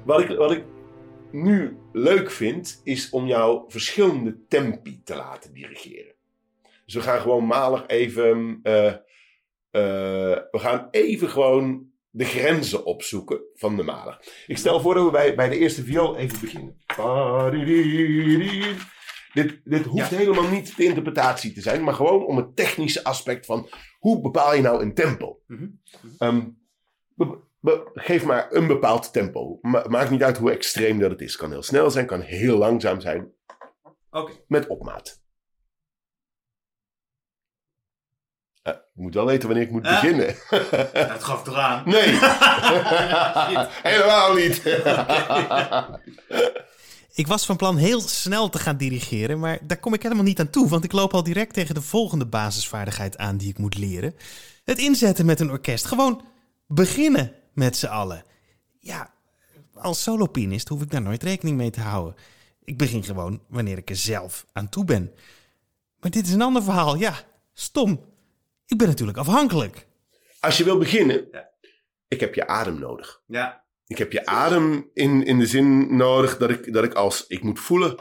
Wat, 0.09 0.19
ik, 0.29 0.37
wat 0.37 0.51
ik 0.51 0.63
nu 1.31 1.77
leuk 1.93 2.31
vind, 2.31 2.81
is 2.83 3.09
om 3.09 3.25
jou 3.27 3.63
verschillende 3.67 4.45
tempi 4.47 5.01
te 5.03 5.15
laten 5.15 5.53
dirigeren. 5.53 6.13
Dus 6.85 6.93
we 6.93 7.01
gaan 7.01 7.19
gewoon 7.21 7.45
malig 7.45 7.83
even. 7.87 8.59
eh, 8.63 8.87
eh, 8.87 8.93
we 10.51 10.59
gaan 10.59 10.87
even 10.91 11.29
gewoon 11.29 11.87
de 12.09 12.25
grenzen 12.25 12.85
opzoeken 12.85 13.41
van 13.53 13.75
de 13.75 13.83
maler. 13.83 14.43
Ik 14.47 14.57
stel 14.57 14.79
voor 14.79 14.93
dat 14.93 15.05
we 15.05 15.11
bij, 15.11 15.35
bij 15.35 15.49
de 15.49 15.57
eerste 15.57 15.83
viool 15.83 16.17
even 16.17 16.39
beginnen. 16.41 16.77
Dit, 19.33 19.61
dit 19.63 19.85
hoeft 19.85 20.09
Ja. 20.09 20.17
helemaal 20.17 20.49
niet 20.49 20.77
de 20.77 20.83
interpretatie 20.83 21.53
te 21.53 21.61
zijn, 21.61 21.83
maar 21.83 21.93
gewoon 21.93 22.25
om 22.25 22.37
het 22.37 22.55
technische 22.55 23.03
aspect 23.03 23.45
van 23.45 23.69
hoe 23.99 24.21
bepaal 24.21 24.55
je 24.55 24.61
nou 24.61 24.81
een 24.81 24.93
tempo. 24.93 25.39
Be- 27.15 27.39
geef 27.93 28.25
maar 28.25 28.47
een 28.51 28.67
bepaald 28.67 29.13
tempo. 29.13 29.57
Ma- 29.61 29.85
maakt 29.87 30.09
niet 30.09 30.23
uit 30.23 30.37
hoe 30.37 30.51
extreem 30.51 30.99
dat 30.99 31.11
het 31.11 31.21
is. 31.21 31.35
Kan 31.35 31.51
heel 31.51 31.63
snel 31.63 31.91
zijn, 31.91 32.05
kan 32.05 32.21
heel 32.21 32.57
langzaam 32.57 33.01
zijn. 33.01 33.31
Oké. 34.11 34.31
Met 34.47 34.67
opmaat. 34.67 35.21
Eh, 38.61 38.73
ik 38.73 38.81
moet 38.93 39.13
wel 39.13 39.25
weten 39.25 39.47
wanneer 39.47 39.65
ik 39.65 39.71
moet 39.71 39.85
Ah. 39.85 40.01
beginnen. 40.01 40.35
Dat 41.09 41.23
gaf 41.23 41.43
toch 41.43 41.55
aan? 41.55 41.81
nee, 41.85 42.09
helemaal 43.91 44.33
niet. 44.33 44.61
Ik 47.13 47.27
was 47.27 47.45
van 47.45 47.55
plan 47.55 47.77
heel 47.77 48.01
snel 48.01 48.49
te 48.49 48.59
gaan 48.59 48.77
dirigeren, 48.77 49.39
maar 49.39 49.59
daar 49.63 49.77
kom 49.79 49.93
ik 49.93 50.03
helemaal 50.03 50.23
niet 50.23 50.39
aan 50.39 50.49
toe, 50.49 50.67
want 50.69 50.83
ik 50.83 50.91
loop 50.91 51.13
al 51.13 51.23
direct 51.23 51.53
tegen 51.53 51.75
de 51.75 51.81
volgende 51.81 52.25
basisvaardigheid 52.25 53.17
aan 53.17 53.37
die 53.37 53.49
ik 53.49 53.57
moet 53.57 53.77
leren. 53.77 54.15
Het 54.63 54.77
inzetten 54.77 55.25
met 55.25 55.39
een 55.39 55.49
orkest. 55.51 55.85
Gewoon 55.85 56.21
beginnen 56.67 57.31
met 57.59 57.77
z'n 57.77 57.85
allen. 57.85 58.23
Ja, 58.79 59.13
als 59.73 60.03
solopianist 60.03 60.67
hoef 60.67 60.81
ik 60.81 60.91
daar 60.91 61.01
nooit 61.01 61.23
rekening 61.23 61.57
mee 61.57 61.69
te 61.69 61.81
houden. 61.81 62.15
Ik 62.63 62.77
begin 62.77 63.03
gewoon 63.03 63.41
wanneer 63.47 63.77
ik 63.77 63.89
er 63.89 63.95
zelf 63.95 64.45
aan 64.53 64.69
toe 64.69 64.85
ben. 64.85 65.13
Maar 65.99 66.11
dit 66.11 66.25
is 66.25 66.33
een 66.33 66.41
ander 66.41 66.63
verhaal. 66.63 66.95
Ja, 66.95 67.13
stom. 67.53 68.05
Ik 68.65 68.77
ben 68.77 68.87
natuurlijk 68.87 69.17
afhankelijk. 69.17 69.87
Als 70.39 70.57
je 70.57 70.63
wil 70.63 70.77
beginnen, 70.77 71.27
Ja. 71.31 71.49
ik 72.07 72.19
heb 72.19 72.35
je 72.35 72.47
adem 72.47 72.79
nodig. 72.79 73.21
Ja. 73.25 73.63
Ik 73.87 73.97
heb 73.97 74.11
je 74.11 74.25
adem 74.25 74.89
in, 74.93 75.25
in 75.25 75.39
de 75.39 75.45
zin 75.47 75.95
nodig 75.95 76.37
dat 76.37 76.49
ik, 76.49 76.73
dat 76.73 76.83
ik 76.83 76.93
als 76.93 77.27
ik 77.27 77.43
moet 77.43 77.59
voelen. 77.59 77.97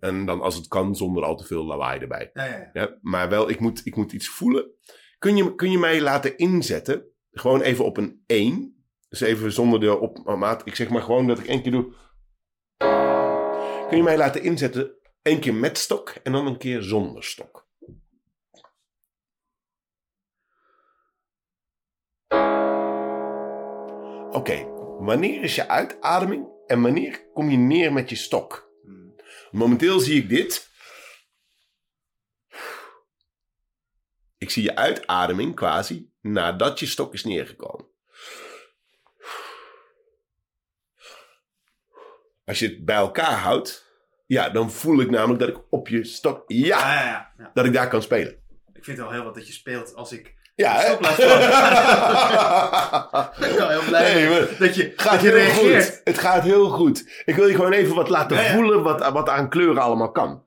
En 0.00 0.24
dan 0.26 0.40
als 0.40 0.54
het 0.54 0.68
kan 0.68 0.96
zonder 0.96 1.24
al 1.24 1.36
te 1.36 1.44
veel 1.44 1.64
lawaai 1.64 2.00
erbij. 2.00 2.30
Ja, 2.34 2.44
ja, 2.44 2.56
ja. 2.56 2.70
Ja, 2.72 2.98
maar 3.02 3.28
wel, 3.28 3.48
ik 3.50 3.60
moet, 3.60 3.80
ik 3.86 3.96
moet 3.96 4.12
iets 4.12 4.28
voelen. 4.28 4.70
Kun 5.24 5.36
je, 5.36 5.54
kun 5.54 5.70
je 5.70 5.78
mij 5.78 6.00
laten 6.00 6.38
inzetten? 6.38 7.04
Gewoon 7.30 7.60
even 7.60 7.84
op 7.84 7.96
een 7.96 8.22
1. 8.26 8.84
Dus 9.08 9.20
even 9.20 9.52
zonder 9.52 9.80
de 9.80 9.98
opmaat. 9.98 10.66
Ik 10.66 10.74
zeg 10.74 10.88
maar 10.88 11.02
gewoon 11.02 11.26
dat 11.26 11.38
ik 11.38 11.46
één 11.46 11.62
keer 11.62 11.72
doe. 11.72 11.92
Kun 13.88 13.96
je 13.96 14.02
mij 14.02 14.16
laten 14.16 14.42
inzetten? 14.42 14.94
Eén 15.22 15.40
keer 15.40 15.54
met 15.54 15.78
stok 15.78 16.08
en 16.22 16.32
dan 16.32 16.46
een 16.46 16.58
keer 16.58 16.82
zonder 16.82 17.24
stok. 17.24 17.68
Oké, 24.30 24.66
wanneer 24.98 25.42
is 25.42 25.54
je 25.54 25.68
uitademing 25.68 26.46
en 26.66 26.82
wanneer 26.82 27.30
kom 27.32 27.50
je 27.50 27.56
neer 27.56 27.92
met 27.92 28.10
je 28.10 28.16
stok? 28.16 28.72
Hmm. 28.82 29.14
Momenteel 29.50 30.00
zie 30.00 30.22
ik 30.22 30.28
dit. 30.28 30.72
Ik 34.44 34.50
zie 34.50 34.62
je 34.62 34.76
uitademing 34.76 35.54
quasi 35.54 36.10
nadat 36.20 36.78
je 36.78 36.86
stok 36.86 37.12
is 37.14 37.24
neergekomen. 37.24 37.86
Als 42.44 42.58
je 42.58 42.66
het 42.66 42.84
bij 42.84 42.96
elkaar 42.96 43.38
houdt, 43.38 43.86
ja, 44.26 44.48
dan 44.50 44.70
voel 44.70 45.00
ik 45.00 45.10
namelijk 45.10 45.38
dat 45.40 45.48
ik 45.48 45.60
op 45.70 45.88
je 45.88 46.04
stok, 46.04 46.44
ja, 46.46 46.66
Ja, 46.66 46.94
ja, 46.94 47.04
ja, 47.04 47.32
ja. 47.38 47.50
dat 47.54 47.64
ik 47.64 47.72
daar 47.72 47.88
kan 47.88 48.02
spelen. 48.02 48.32
Ik 48.72 48.84
vind 48.84 48.96
het 48.96 49.06
wel 49.06 49.10
heel 49.10 49.24
wat 49.24 49.34
dat 49.34 49.46
je 49.46 49.52
speelt 49.52 49.94
als 49.94 50.12
ik... 50.12 50.34
Ja, 50.54 50.74
hè? 50.80 50.92
Ik 50.92 50.98
ben 53.40 53.56
wel 53.56 53.68
heel 53.68 53.84
blij 53.88 54.14
Nee, 54.14 54.56
dat 54.58 54.74
je, 54.74 54.92
gaat 54.96 55.12
dat 55.12 55.20
je 55.22 55.28
heel 55.28 55.36
reageert. 55.36 55.84
goed. 55.84 56.00
Het 56.04 56.18
gaat 56.18 56.42
heel 56.42 56.68
goed. 56.68 57.22
Ik 57.24 57.34
wil 57.34 57.46
je 57.46 57.54
gewoon 57.54 57.72
even 57.72 57.94
wat 57.94 58.08
laten 58.08 58.36
voelen 58.38 58.82
wat, 58.82 59.08
wat 59.12 59.28
aan 59.28 59.48
kleuren 59.48 59.82
allemaal 59.82 60.10
kan. 60.10 60.42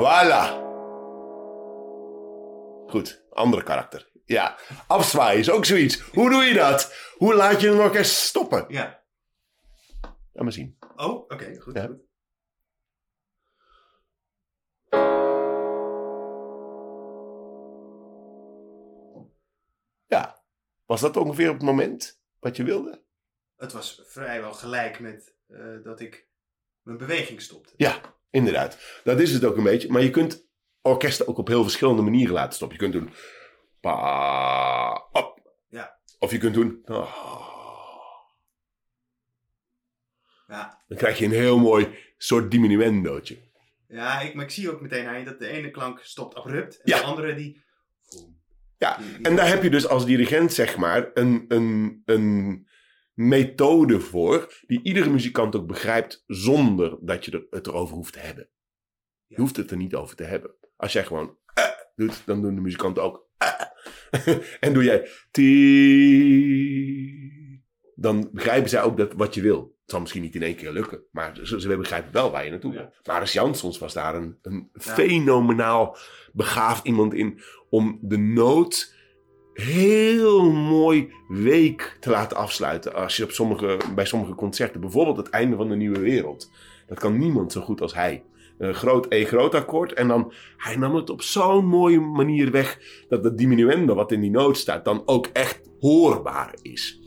Voilà. 0.00 0.44
Goed, 2.90 3.24
andere 3.30 3.62
karakter. 3.62 4.10
Ja, 4.24 4.58
afzwaaien 4.86 5.38
is 5.38 5.50
ook 5.50 5.64
zoiets. 5.64 6.00
Hoe 6.00 6.30
doe 6.30 6.42
je 6.42 6.54
dat? 6.54 6.94
Hoe 7.16 7.34
laat 7.34 7.60
je 7.60 7.68
een 7.68 7.80
orkest 7.80 8.16
stoppen? 8.16 8.64
Ja. 8.68 9.02
Laat 10.32 10.42
maar 10.44 10.52
zien. 10.52 10.78
Oh, 10.96 11.14
oké, 11.14 11.56
goed, 11.60 11.74
Ja. 11.76 11.86
goed. 11.86 12.08
Ja, 20.06 20.42
was 20.86 21.00
dat 21.00 21.16
ongeveer 21.16 21.48
op 21.48 21.54
het 21.54 21.62
moment 21.64 22.20
wat 22.38 22.56
je 22.56 22.62
wilde? 22.64 23.02
Het 23.56 23.72
was 23.72 24.02
vrijwel 24.06 24.52
gelijk 24.52 25.00
met 25.00 25.34
eh, 25.46 25.82
dat 25.82 26.00
ik 26.00 26.28
mijn 26.82 26.98
beweging 26.98 27.40
stopte. 27.42 27.72
Ja, 27.76 28.00
inderdaad. 28.30 29.00
Dat 29.04 29.20
is 29.20 29.32
het 29.32 29.44
ook 29.44 29.56
een 29.56 29.62
beetje. 29.62 29.90
Maar 29.90 30.02
je 30.02 30.10
kunt 30.10 30.48
orkesten 30.82 31.28
ook 31.28 31.38
op 31.38 31.48
heel 31.48 31.62
verschillende 31.62 32.02
manieren 32.02 32.34
laten 32.34 32.52
stoppen. 32.54 32.76
Je 32.80 32.82
kunt 32.90 33.04
doen... 33.04 33.14
Pa, 33.80 35.08
op. 35.12 35.40
Ja. 35.68 35.98
Of 36.18 36.30
je 36.30 36.38
kunt 36.38 36.54
doen... 36.54 36.82
Ja, 40.48 40.82
Dan 40.88 40.98
krijg 40.98 41.18
je 41.18 41.24
een 41.24 41.30
heel 41.30 41.58
mooi 41.58 41.88
soort 42.18 42.50
diminuendootje. 42.50 43.38
ja 43.88 44.20
ik, 44.20 44.34
maar 44.34 44.44
ik 44.44 44.50
zie 44.50 44.70
ook 44.70 44.80
meteen 44.80 45.06
aan 45.06 45.18
je 45.18 45.24
dat 45.24 45.38
de 45.38 45.46
ene 45.48 45.70
klank 45.70 46.00
stopt 46.02 46.34
abrupt 46.34 46.74
en 46.76 46.80
Ja. 46.84 46.96
de 46.98 47.02
andere 47.04 47.34
die... 47.34 47.62
Ja, 48.78 48.98
en 49.22 49.36
daar 49.36 49.48
heb 49.48 49.62
je 49.62 49.70
dus 49.70 49.86
als 49.88 50.04
dirigent 50.04 50.52
zeg 50.52 50.76
maar 50.76 51.10
een, 51.14 51.44
een, 51.48 52.02
een 52.04 52.68
methode 53.28 54.00
voor... 54.00 54.62
die 54.66 54.80
iedere 54.82 55.10
muzikant 55.10 55.56
ook 55.56 55.66
begrijpt 55.66 56.24
zonder 56.26 56.96
dat 57.00 57.24
je 57.24 57.30
er, 57.30 57.46
het 57.50 57.66
erover 57.66 57.94
hoeft 57.94 58.12
te 58.12 58.18
hebben. 58.18 58.48
Je 59.26 59.34
Ja. 59.34 59.40
hoeft 59.40 59.56
het 59.56 59.70
er 59.70 59.76
niet 59.76 59.94
over 59.94 60.16
te 60.16 60.24
hebben. 60.24 60.50
Als 60.76 60.92
jij 60.92 61.04
gewoon 61.04 61.36
eh, 61.54 61.64
doet, 61.96 62.22
dan 62.26 62.42
doen 62.42 62.54
de 62.54 62.60
muzikanten 62.60 63.02
ook 63.02 63.28
eh. 63.38 63.48
En 64.60 64.72
doe 64.72 64.84
jij 64.84 65.08
ti, 65.30 65.50
dan 67.94 68.28
begrijpen 68.32 68.70
zij 68.70 68.82
ook 68.82 68.96
dat 68.96 69.12
wat 69.12 69.34
je 69.34 69.40
wil. 69.40 69.60
Het 69.60 69.90
zal 69.90 70.00
misschien 70.00 70.22
niet 70.22 70.34
in 70.34 70.42
één 70.42 70.56
keer 70.56 70.72
lukken, 70.72 71.02
maar 71.10 71.38
ze, 71.42 71.60
ze 71.60 71.76
begrijpen 71.76 72.12
wel 72.12 72.30
waar 72.30 72.44
je 72.44 72.50
naartoe 72.50 72.72
Ja. 72.72 72.78
wil. 72.78 72.92
Maris 73.02 73.32
Jansons 73.32 73.78
was 73.78 73.92
daar 73.92 74.14
een, 74.14 74.38
een 74.42 74.68
Ja. 74.72 74.80
fenomenaal 74.80 75.96
begaafd 76.32 76.86
iemand 76.86 77.14
in 77.14 77.40
om 77.70 77.98
de 78.02 78.16
noot 78.18 78.94
heel 79.54 80.50
mooi 80.50 81.12
week 81.28 81.96
te 82.00 82.10
laten 82.10 82.36
afsluiten. 82.36 82.94
Als 82.94 83.16
je 83.16 83.24
op 83.24 83.30
sommige, 83.30 83.76
bij 83.94 84.04
sommige 84.04 84.34
concerten, 84.34 84.80
bijvoorbeeld 84.80 85.16
het 85.16 85.30
einde 85.30 85.56
van 85.56 85.68
de 85.68 85.76
Nieuwe 85.76 86.00
Wereld. 86.00 86.50
Dat 86.86 86.98
kan 86.98 87.18
niemand 87.18 87.52
zo 87.52 87.60
goed 87.60 87.80
als 87.80 87.94
hij. 87.94 88.24
Een 88.58 88.74
groot 88.74 89.06
E 89.08 89.24
groot 89.24 89.54
akkoord. 89.54 89.92
En 89.92 90.08
dan, 90.08 90.32
hij 90.56 90.76
nam 90.76 90.94
het 90.94 91.10
op 91.10 91.22
zo'n 91.22 91.66
mooie 91.66 92.00
manier 92.00 92.50
weg. 92.50 92.78
Dat 93.08 93.24
het 93.24 93.38
diminuendo 93.38 93.94
wat 93.94 94.12
in 94.12 94.20
die 94.20 94.30
noot 94.30 94.56
staat 94.56 94.84
dan 94.84 95.02
ook 95.04 95.26
echt 95.26 95.60
hoorbaar 95.80 96.54
is. 96.62 96.99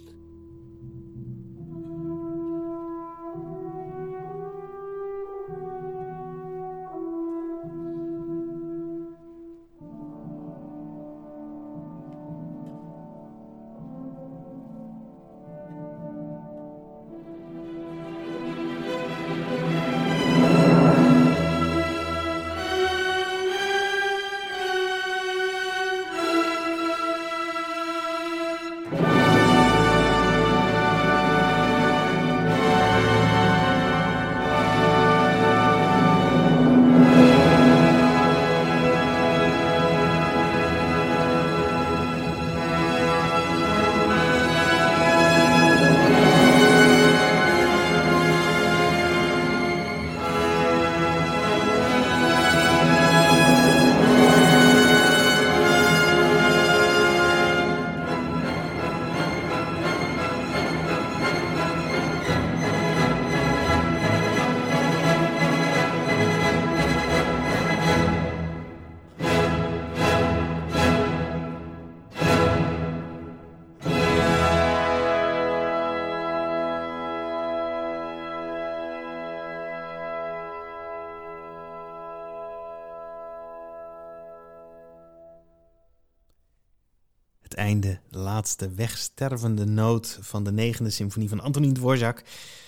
De 87.79 87.97
laatste 88.09 88.69
wegstervende 88.69 89.65
noot 89.65 90.17
van 90.21 90.43
de 90.43 90.51
negende 90.51 90.89
symfonie 90.89 91.29
van 91.29 91.39
Antonin 91.39 91.73
Dvorak. 91.73 92.23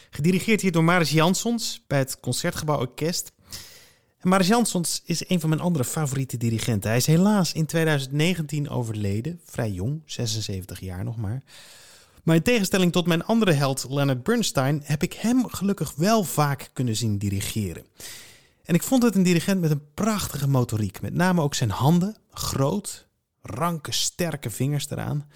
Gedirigeerd 0.09 0.61
hier 0.61 0.71
door 0.71 0.83
Maris 0.83 1.11
Jansons 1.11 1.83
bij 1.87 1.99
het 1.99 2.19
Concertgebouw 2.19 2.79
Orkest. 2.79 3.31
Maris 4.21 4.47
Jansons 4.47 5.01
is 5.05 5.29
een 5.29 5.39
van 5.39 5.49
mijn 5.49 5.61
andere 5.61 5.83
favoriete 5.83 6.37
dirigenten. 6.37 6.89
Hij 6.89 6.99
is 6.99 7.05
helaas 7.05 7.53
in 7.53 7.65
2019 7.65 8.69
overleden, 8.69 9.39
vrij 9.43 9.71
jong, 9.71 10.01
76 10.05 10.79
jaar 10.79 11.03
nog 11.03 11.17
maar. 11.17 11.43
Maar 12.23 12.35
in 12.35 12.41
tegenstelling 12.41 12.91
tot 12.91 13.07
mijn 13.07 13.23
andere 13.23 13.51
held 13.51 13.85
Leonard 13.89 14.23
Bernstein 14.23 14.81
heb 14.83 15.03
ik 15.03 15.13
hem 15.13 15.47
gelukkig 15.47 15.93
wel 15.95 16.23
vaak 16.23 16.69
kunnen 16.73 16.95
zien 16.95 17.17
dirigeren. 17.17 17.85
En 18.63 18.75
ik 18.75 18.83
vond 18.83 19.03
het 19.03 19.15
een 19.15 19.23
dirigent 19.23 19.61
met 19.61 19.71
een 19.71 19.93
prachtige 19.93 20.47
motoriek. 20.47 21.01
Met 21.01 21.13
name 21.13 21.41
ook 21.41 21.55
zijn 21.55 21.69
handen, 21.69 22.15
groot, 22.31 23.07
ranke, 23.45 23.91
sterke 23.91 24.49
vingers 24.49 24.89
eraan. 24.89 25.27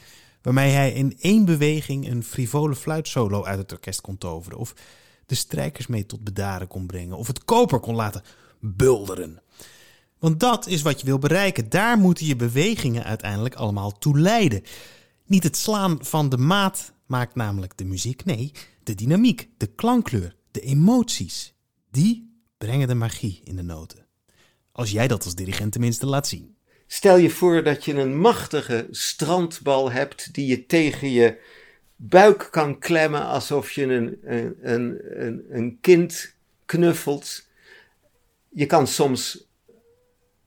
Waarmee 0.41 0.71
hij 0.71 0.91
in 0.91 1.17
één 1.19 1.45
beweging 1.45 2.07
een 2.07 2.23
frivole 2.23 2.75
fluitsolo 2.75 3.43
uit 3.43 3.57
het 3.57 3.71
orkest 3.71 4.01
kon 4.01 4.17
toveren. 4.17 4.57
Of 4.57 4.73
de 5.25 5.35
strijkers 5.35 5.87
mee 5.87 6.05
tot 6.05 6.23
bedaren 6.23 6.67
kon 6.67 6.87
brengen. 6.87 7.17
Of 7.17 7.27
het 7.27 7.45
koper 7.45 7.79
kon 7.79 7.95
laten 7.95 8.23
bulderen. 8.59 9.41
Want 10.19 10.39
dat 10.39 10.67
is 10.67 10.81
wat 10.81 10.99
je 10.99 11.05
wil 11.05 11.19
bereiken. 11.19 11.69
Daar 11.69 11.97
moeten 11.97 12.25
je 12.25 12.35
bewegingen 12.35 13.03
uiteindelijk 13.03 13.55
allemaal 13.55 13.97
toe 13.97 14.19
leiden. 14.19 14.63
Niet 15.25 15.43
het 15.43 15.57
slaan 15.57 15.97
van 16.05 16.29
de 16.29 16.37
maat 16.37 16.93
maakt 17.05 17.35
namelijk 17.35 17.77
de 17.77 17.85
muziek. 17.85 18.25
Nee, 18.25 18.51
de 18.83 18.95
dynamiek, 18.95 19.49
de 19.57 19.67
klankkleur, 19.67 20.35
de 20.51 20.61
emoties. 20.61 21.53
Die 21.91 22.41
brengen 22.57 22.87
de 22.87 22.95
magie 22.95 23.41
in 23.43 23.55
de 23.55 23.63
noten. 23.63 24.05
Als 24.71 24.91
jij 24.91 25.07
dat 25.07 25.25
als 25.25 25.35
dirigent 25.35 25.71
tenminste 25.71 26.05
laat 26.05 26.27
zien. 26.27 26.55
Stel 26.91 27.17
je 27.17 27.29
voor 27.29 27.63
dat 27.63 27.85
je 27.85 27.93
een 27.93 28.17
machtige 28.17 28.87
strandbal 28.91 29.91
hebt 29.91 30.33
die 30.33 30.47
je 30.47 30.65
tegen 30.65 31.11
je 31.11 31.37
buik 31.95 32.47
kan 32.51 32.79
klemmen 32.79 33.25
alsof 33.25 33.71
je 33.71 33.83
een, 33.83 34.17
een, 34.61 34.99
een, 35.25 35.45
een 35.49 35.77
kind 35.81 36.35
knuffelt. 36.65 37.47
Je 38.49 38.65
kan 38.65 38.87
soms 38.87 39.47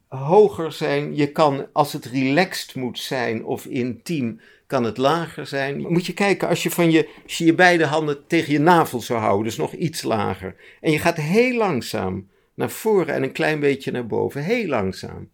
hoger 0.08 0.72
zijn. 0.72 1.16
Je 1.16 1.32
kan, 1.32 1.66
als 1.72 1.92
het 1.92 2.04
relaxed 2.04 2.74
moet 2.74 2.98
zijn 2.98 3.44
of 3.44 3.66
intiem, 3.66 4.40
kan 4.66 4.84
het 4.84 4.96
lager 4.96 5.46
zijn. 5.46 5.92
Moet 5.92 6.06
je 6.06 6.14
kijken, 6.14 6.48
als 6.48 6.62
je, 6.62 6.70
van 6.70 6.90
je, 6.90 7.08
als 7.22 7.38
je 7.38 7.44
je 7.44 7.54
beide 7.54 7.86
handen 7.86 8.26
tegen 8.26 8.52
je 8.52 8.60
navel 8.60 9.00
zou 9.00 9.20
houden, 9.20 9.44
dus 9.44 9.56
nog 9.56 9.72
iets 9.72 10.02
lager. 10.02 10.54
En 10.80 10.92
je 10.92 10.98
gaat 10.98 11.16
heel 11.16 11.56
langzaam 11.56 12.28
naar 12.54 12.70
voren 12.70 13.14
en 13.14 13.22
een 13.22 13.32
klein 13.32 13.60
beetje 13.60 13.90
naar 13.90 14.06
boven, 14.06 14.42
heel 14.42 14.66
langzaam. 14.66 15.30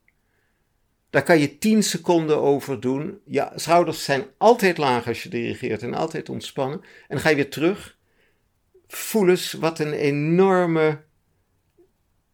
Daar 1.10 1.22
kan 1.22 1.38
je 1.38 1.58
10 1.58 1.82
seconden 1.82 2.40
over 2.40 2.80
doen. 2.80 3.20
Ja, 3.24 3.52
schouders 3.54 4.04
zijn 4.04 4.26
altijd 4.36 4.78
laag 4.78 5.06
als 5.06 5.22
je 5.22 5.28
dirigeert 5.28 5.82
en 5.82 5.94
altijd 5.94 6.28
ontspannen. 6.28 6.80
En 6.80 7.06
dan 7.08 7.20
ga 7.20 7.28
je 7.28 7.34
weer 7.34 7.50
terug. 7.50 7.96
Voel 8.88 9.28
eens 9.28 9.52
wat 9.52 9.78
een 9.78 9.92
enorme 9.92 11.00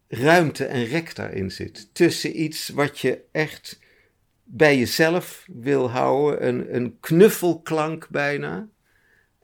ruimte 0.07 0.65
en 0.65 0.85
rek 0.85 1.15
daarin 1.15 1.51
zit. 1.51 1.89
Tussen 1.93 2.41
iets 2.41 2.69
wat 2.69 2.99
je 2.99 3.21
echt 3.31 3.79
bij 4.43 4.77
jezelf 4.77 5.45
wil 5.47 5.89
houden, 5.89 6.47
een, 6.47 6.75
een 6.75 6.99
knuffelklank 6.99 8.09
bijna, 8.09 8.69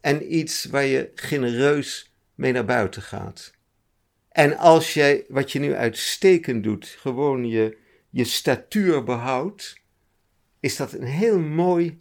en 0.01 0.35
iets 0.35 0.65
waar 0.65 0.85
je 0.85 1.11
genereus 1.15 2.13
mee 2.35 2.51
naar 2.51 2.65
buiten 2.65 3.01
gaat. 3.01 3.53
En 4.29 4.57
als 4.57 4.93
jij, 4.93 5.25
wat 5.27 5.51
je 5.51 5.59
nu 5.59 5.75
uitstekend 5.75 6.63
doet, 6.63 6.85
gewoon 6.85 7.47
je, 7.47 7.77
je 8.11 8.23
statuur 8.23 9.03
behoudt, 9.03 9.79
is 10.59 10.75
dat 10.75 10.93
een 10.93 11.03
heel 11.03 11.39
mooi 11.39 11.97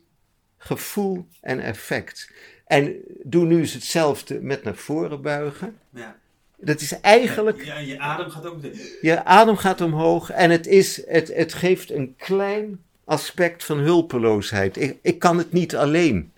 gevoel 0.56 1.26
en 1.40 1.60
effect. 1.60 2.32
En 2.66 2.94
doe 3.22 3.46
nu 3.46 3.58
eens 3.58 3.72
hetzelfde 3.72 4.40
met 4.40 4.64
naar 4.64 4.76
voren 4.76 5.22
buigen. 5.22 5.78
Ja. 5.90 6.18
Dat 6.56 6.80
is 6.80 7.00
eigenlijk. 7.00 7.64
Ja, 7.64 7.78
je 7.78 7.98
adem 7.98 8.30
gaat 8.30 8.46
ook. 8.46 8.60
Je 9.00 9.24
adem 9.24 9.56
gaat 9.56 9.80
omhoog 9.80 10.30
en 10.30 10.50
het, 10.50 10.66
is, 10.66 11.06
het, 11.06 11.34
het 11.34 11.54
geeft 11.54 11.90
een 11.90 12.14
klein 12.16 12.80
aspect 13.04 13.64
van 13.64 13.78
hulpeloosheid. 13.78 14.76
Ik, 14.76 14.98
ik 15.02 15.18
kan 15.18 15.38
het 15.38 15.52
niet 15.52 15.76
alleen. 15.76 16.32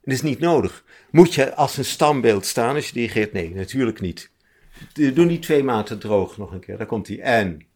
Het 0.00 0.14
is 0.14 0.22
niet 0.22 0.38
nodig. 0.38 0.84
Moet 1.10 1.34
je 1.34 1.54
als 1.54 1.76
een 1.76 1.84
standbeeld 1.84 2.46
staan 2.46 2.74
als 2.74 2.86
je 2.86 2.92
dirigeert? 2.92 3.32
Nee, 3.32 3.54
natuurlijk 3.54 4.00
niet. 4.00 4.30
Doe 4.92 5.24
niet 5.24 5.42
twee 5.42 5.62
maten 5.62 5.98
droog 5.98 6.36
nog 6.36 6.52
een 6.52 6.60
keer. 6.60 6.76
Daar 6.76 6.86
komt 6.86 7.08
hij. 7.08 7.20
En. 7.20 7.66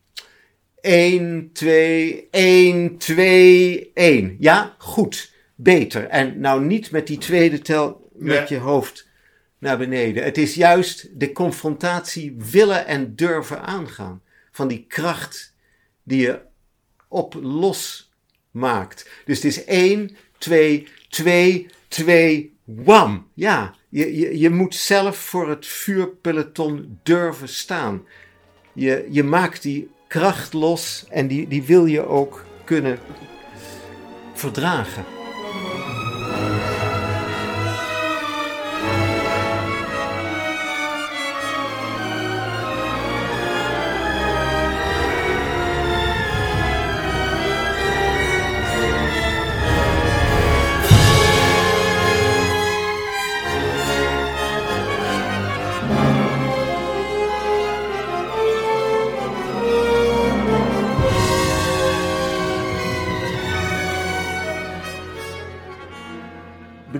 1, 0.81 1.51
2, 1.53 2.29
1, 2.31 2.97
2, 2.97 3.91
1. 3.95 4.37
Ja, 4.39 4.75
goed. 4.79 5.33
Beter. 5.55 6.07
En 6.09 6.41
nou 6.41 6.65
niet 6.65 6.91
met 6.91 7.07
die 7.07 7.19
tweede 7.19 7.59
tel 7.59 8.11
met 8.15 8.49
je 8.49 8.59
hoofd 8.59 9.09
naar 9.59 9.79
beneden. 9.79 10.25
Het 10.25 10.39
is 10.39 10.55
juist 10.55 11.21
de 11.21 11.33
confrontatie 11.33 12.35
willen 12.39 12.87
en 12.87 13.17
durven 13.17 13.63
aangaan. 13.63 14.23
Van 14.53 14.69
die 14.69 14.85
kracht 14.89 15.55
die 16.03 16.21
je 16.21 16.41
op 17.09 17.35
los 17.43 18.13
maakt. 18.51 19.09
Dus 19.25 19.37
het 19.37 19.45
is 19.45 19.65
1, 19.65 20.17
2, 20.39 20.89
2, 21.09 21.67
2, 21.89 22.57
wam. 22.65 23.31
Ja, 23.35 23.75
je, 23.89 24.17
je, 24.17 24.39
je 24.39 24.51
moet 24.51 24.75
zelf 24.75 25.17
voor 25.17 25.49
het 25.49 25.67
vuurpeloton 25.67 26.99
durven 27.03 27.49
staan. 27.49 28.07
Je, 28.73 29.07
je 29.11 29.23
maakt 29.23 29.63
die 29.63 29.91
kracht 30.11 30.53
los 30.53 31.05
en 31.09 31.27
die, 31.27 31.49
die 31.49 31.63
wil 31.63 31.87
je 31.87 32.07
ook 32.07 32.45
kunnen 32.65 32.99
verdragen. 34.35 35.20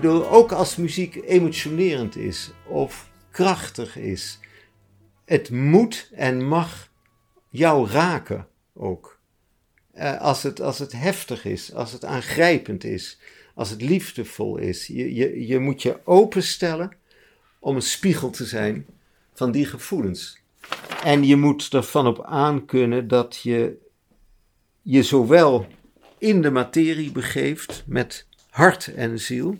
Bedoel, 0.01 0.29
ook 0.29 0.51
als 0.51 0.75
muziek 0.75 1.15
emotionerend 1.25 2.15
is 2.15 2.51
of 2.67 3.09
krachtig 3.31 3.97
is, 3.97 4.39
het 5.25 5.49
moet 5.49 6.09
en 6.13 6.45
mag 6.45 6.91
jou 7.49 7.89
raken 7.89 8.47
ook. 8.73 9.19
Eh, 9.91 10.21
als, 10.21 10.43
het, 10.43 10.61
als 10.61 10.79
het 10.79 10.91
heftig 10.91 11.45
is, 11.45 11.73
als 11.73 11.91
het 11.91 12.05
aangrijpend 12.05 12.83
is, 12.83 13.19
als 13.55 13.69
het 13.69 13.81
liefdevol 13.81 14.57
is. 14.57 14.87
Je, 14.87 15.13
je, 15.13 15.47
je 15.47 15.59
moet 15.59 15.81
je 15.81 15.99
openstellen 16.03 16.91
om 17.59 17.75
een 17.75 17.81
spiegel 17.81 18.29
te 18.29 18.45
zijn 18.45 18.85
van 19.33 19.51
die 19.51 19.65
gevoelens. 19.65 20.39
En 21.03 21.23
je 21.25 21.35
moet 21.35 21.73
ervan 21.73 22.07
op 22.07 22.23
aankunnen 22.25 23.07
dat 23.07 23.39
je 23.43 23.77
je 24.81 25.03
zowel 25.03 25.67
in 26.17 26.41
de 26.41 26.51
materie 26.51 27.11
begeeft 27.11 27.83
met 27.85 28.27
hart 28.49 28.93
en 28.93 29.19
ziel, 29.19 29.57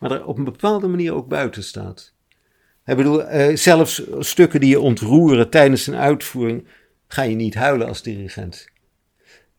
maar 0.00 0.10
er 0.10 0.26
op 0.26 0.38
een 0.38 0.44
bepaalde 0.44 0.86
manier 0.86 1.14
ook 1.14 1.28
buiten 1.28 1.62
staat. 1.62 2.12
Ik 2.86 2.96
bedoel, 2.96 3.24
eh, 3.24 3.56
zelfs 3.56 4.02
stukken 4.18 4.60
die 4.60 4.68
je 4.68 4.80
ontroeren 4.80 5.50
tijdens 5.50 5.86
een 5.86 5.94
uitvoering, 5.94 6.66
ga 7.06 7.22
je 7.22 7.34
niet 7.34 7.54
huilen 7.54 7.86
als 7.88 8.02
dirigent. 8.02 8.68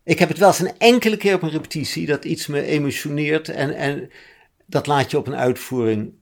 Ik 0.04 0.20
heb 0.20 0.30
het 0.30 0.38
wel 0.38 0.48
eens 0.48 0.60
een 0.60 0.78
enkele 0.78 1.18
keer 1.18 1.36
op 1.36 1.42
een 1.42 1.50
repetitie 1.50 2.06
dat 2.06 2.26
iets 2.26 2.48
me 2.48 2.62
emotioneert 2.62 3.50
en, 3.50 3.76
en 3.76 4.10
dat 4.66 4.88
laat 4.88 5.12
je 5.12 5.18
op 5.18 5.28
een 5.28 5.36
uitvoering 5.36 6.14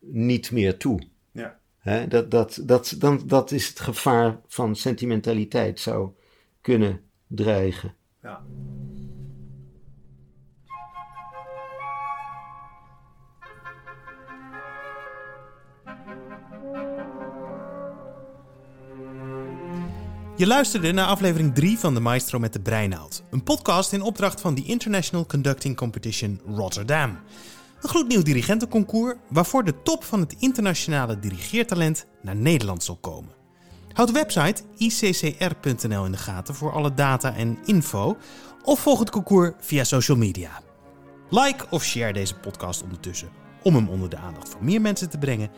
niet 0.00 0.50
meer 0.50 0.76
toe. 0.76 1.02
Ja. 1.32 1.58
Dat, 2.08 2.30
dat, 2.30 2.60
dat, 2.62 2.94
dan, 2.98 3.22
dat 3.26 3.50
is 3.50 3.68
het 3.68 3.80
gevaar 3.80 4.40
van 4.46 4.76
sentimentaliteit 4.76 5.80
zou 5.80 6.10
kunnen 6.60 7.00
dreigen. 7.26 7.94
Ja. 8.22 8.42
Je 20.36 20.46
luisterde 20.46 20.92
naar 20.92 21.06
aflevering 21.06 21.54
3 21.54 21.78
van 21.78 21.94
de 21.94 22.00
Maestro 22.00 22.38
met 22.38 22.52
de 22.52 22.60
Breinaald. 22.60 23.22
Een 23.30 23.42
podcast 23.42 23.92
in 23.92 24.02
opdracht 24.02 24.40
van 24.40 24.54
de 24.54 24.62
International 24.62 25.26
Conducting 25.26 25.76
Competition 25.76 26.40
Rotterdam. 26.46 27.18
Een 27.80 27.88
gloednieuw 27.88 28.22
dirigentenconcours 28.22 29.14
waarvoor 29.28 29.64
de 29.64 29.82
top 29.82 30.04
van 30.04 30.20
het 30.20 30.36
internationale 30.38 31.18
dirigeertalent 31.18 32.06
naar 32.22 32.36
Nederland 32.36 32.82
zal 32.82 32.96
komen. 32.96 33.34
Houd 33.92 34.08
de 34.08 34.14
website 34.14 34.62
iccr.nl 34.76 36.04
in 36.04 36.12
de 36.12 36.18
gaten 36.18 36.54
voor 36.54 36.72
alle 36.72 36.94
data 36.94 37.34
en 37.34 37.58
info 37.64 38.16
of 38.62 38.80
volg 38.80 38.98
het 38.98 39.10
concours 39.10 39.52
via 39.58 39.84
social 39.84 40.16
media. 40.16 40.60
Like 41.30 41.66
of 41.70 41.84
share 41.84 42.12
deze 42.12 42.34
podcast 42.34 42.82
ondertussen 42.82 43.28
om 43.62 43.74
hem 43.74 43.88
onder 43.88 44.08
de 44.08 44.16
aandacht 44.16 44.48
van 44.48 44.64
meer 44.64 44.80
mensen 44.80 45.10
te 45.10 45.18
brengen. 45.18 45.50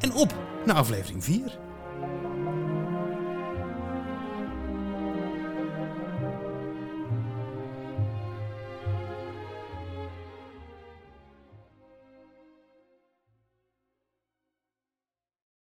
En 0.00 0.12
op 0.12 0.34
naar 0.64 0.76
aflevering 0.76 1.24
4. 1.24 1.58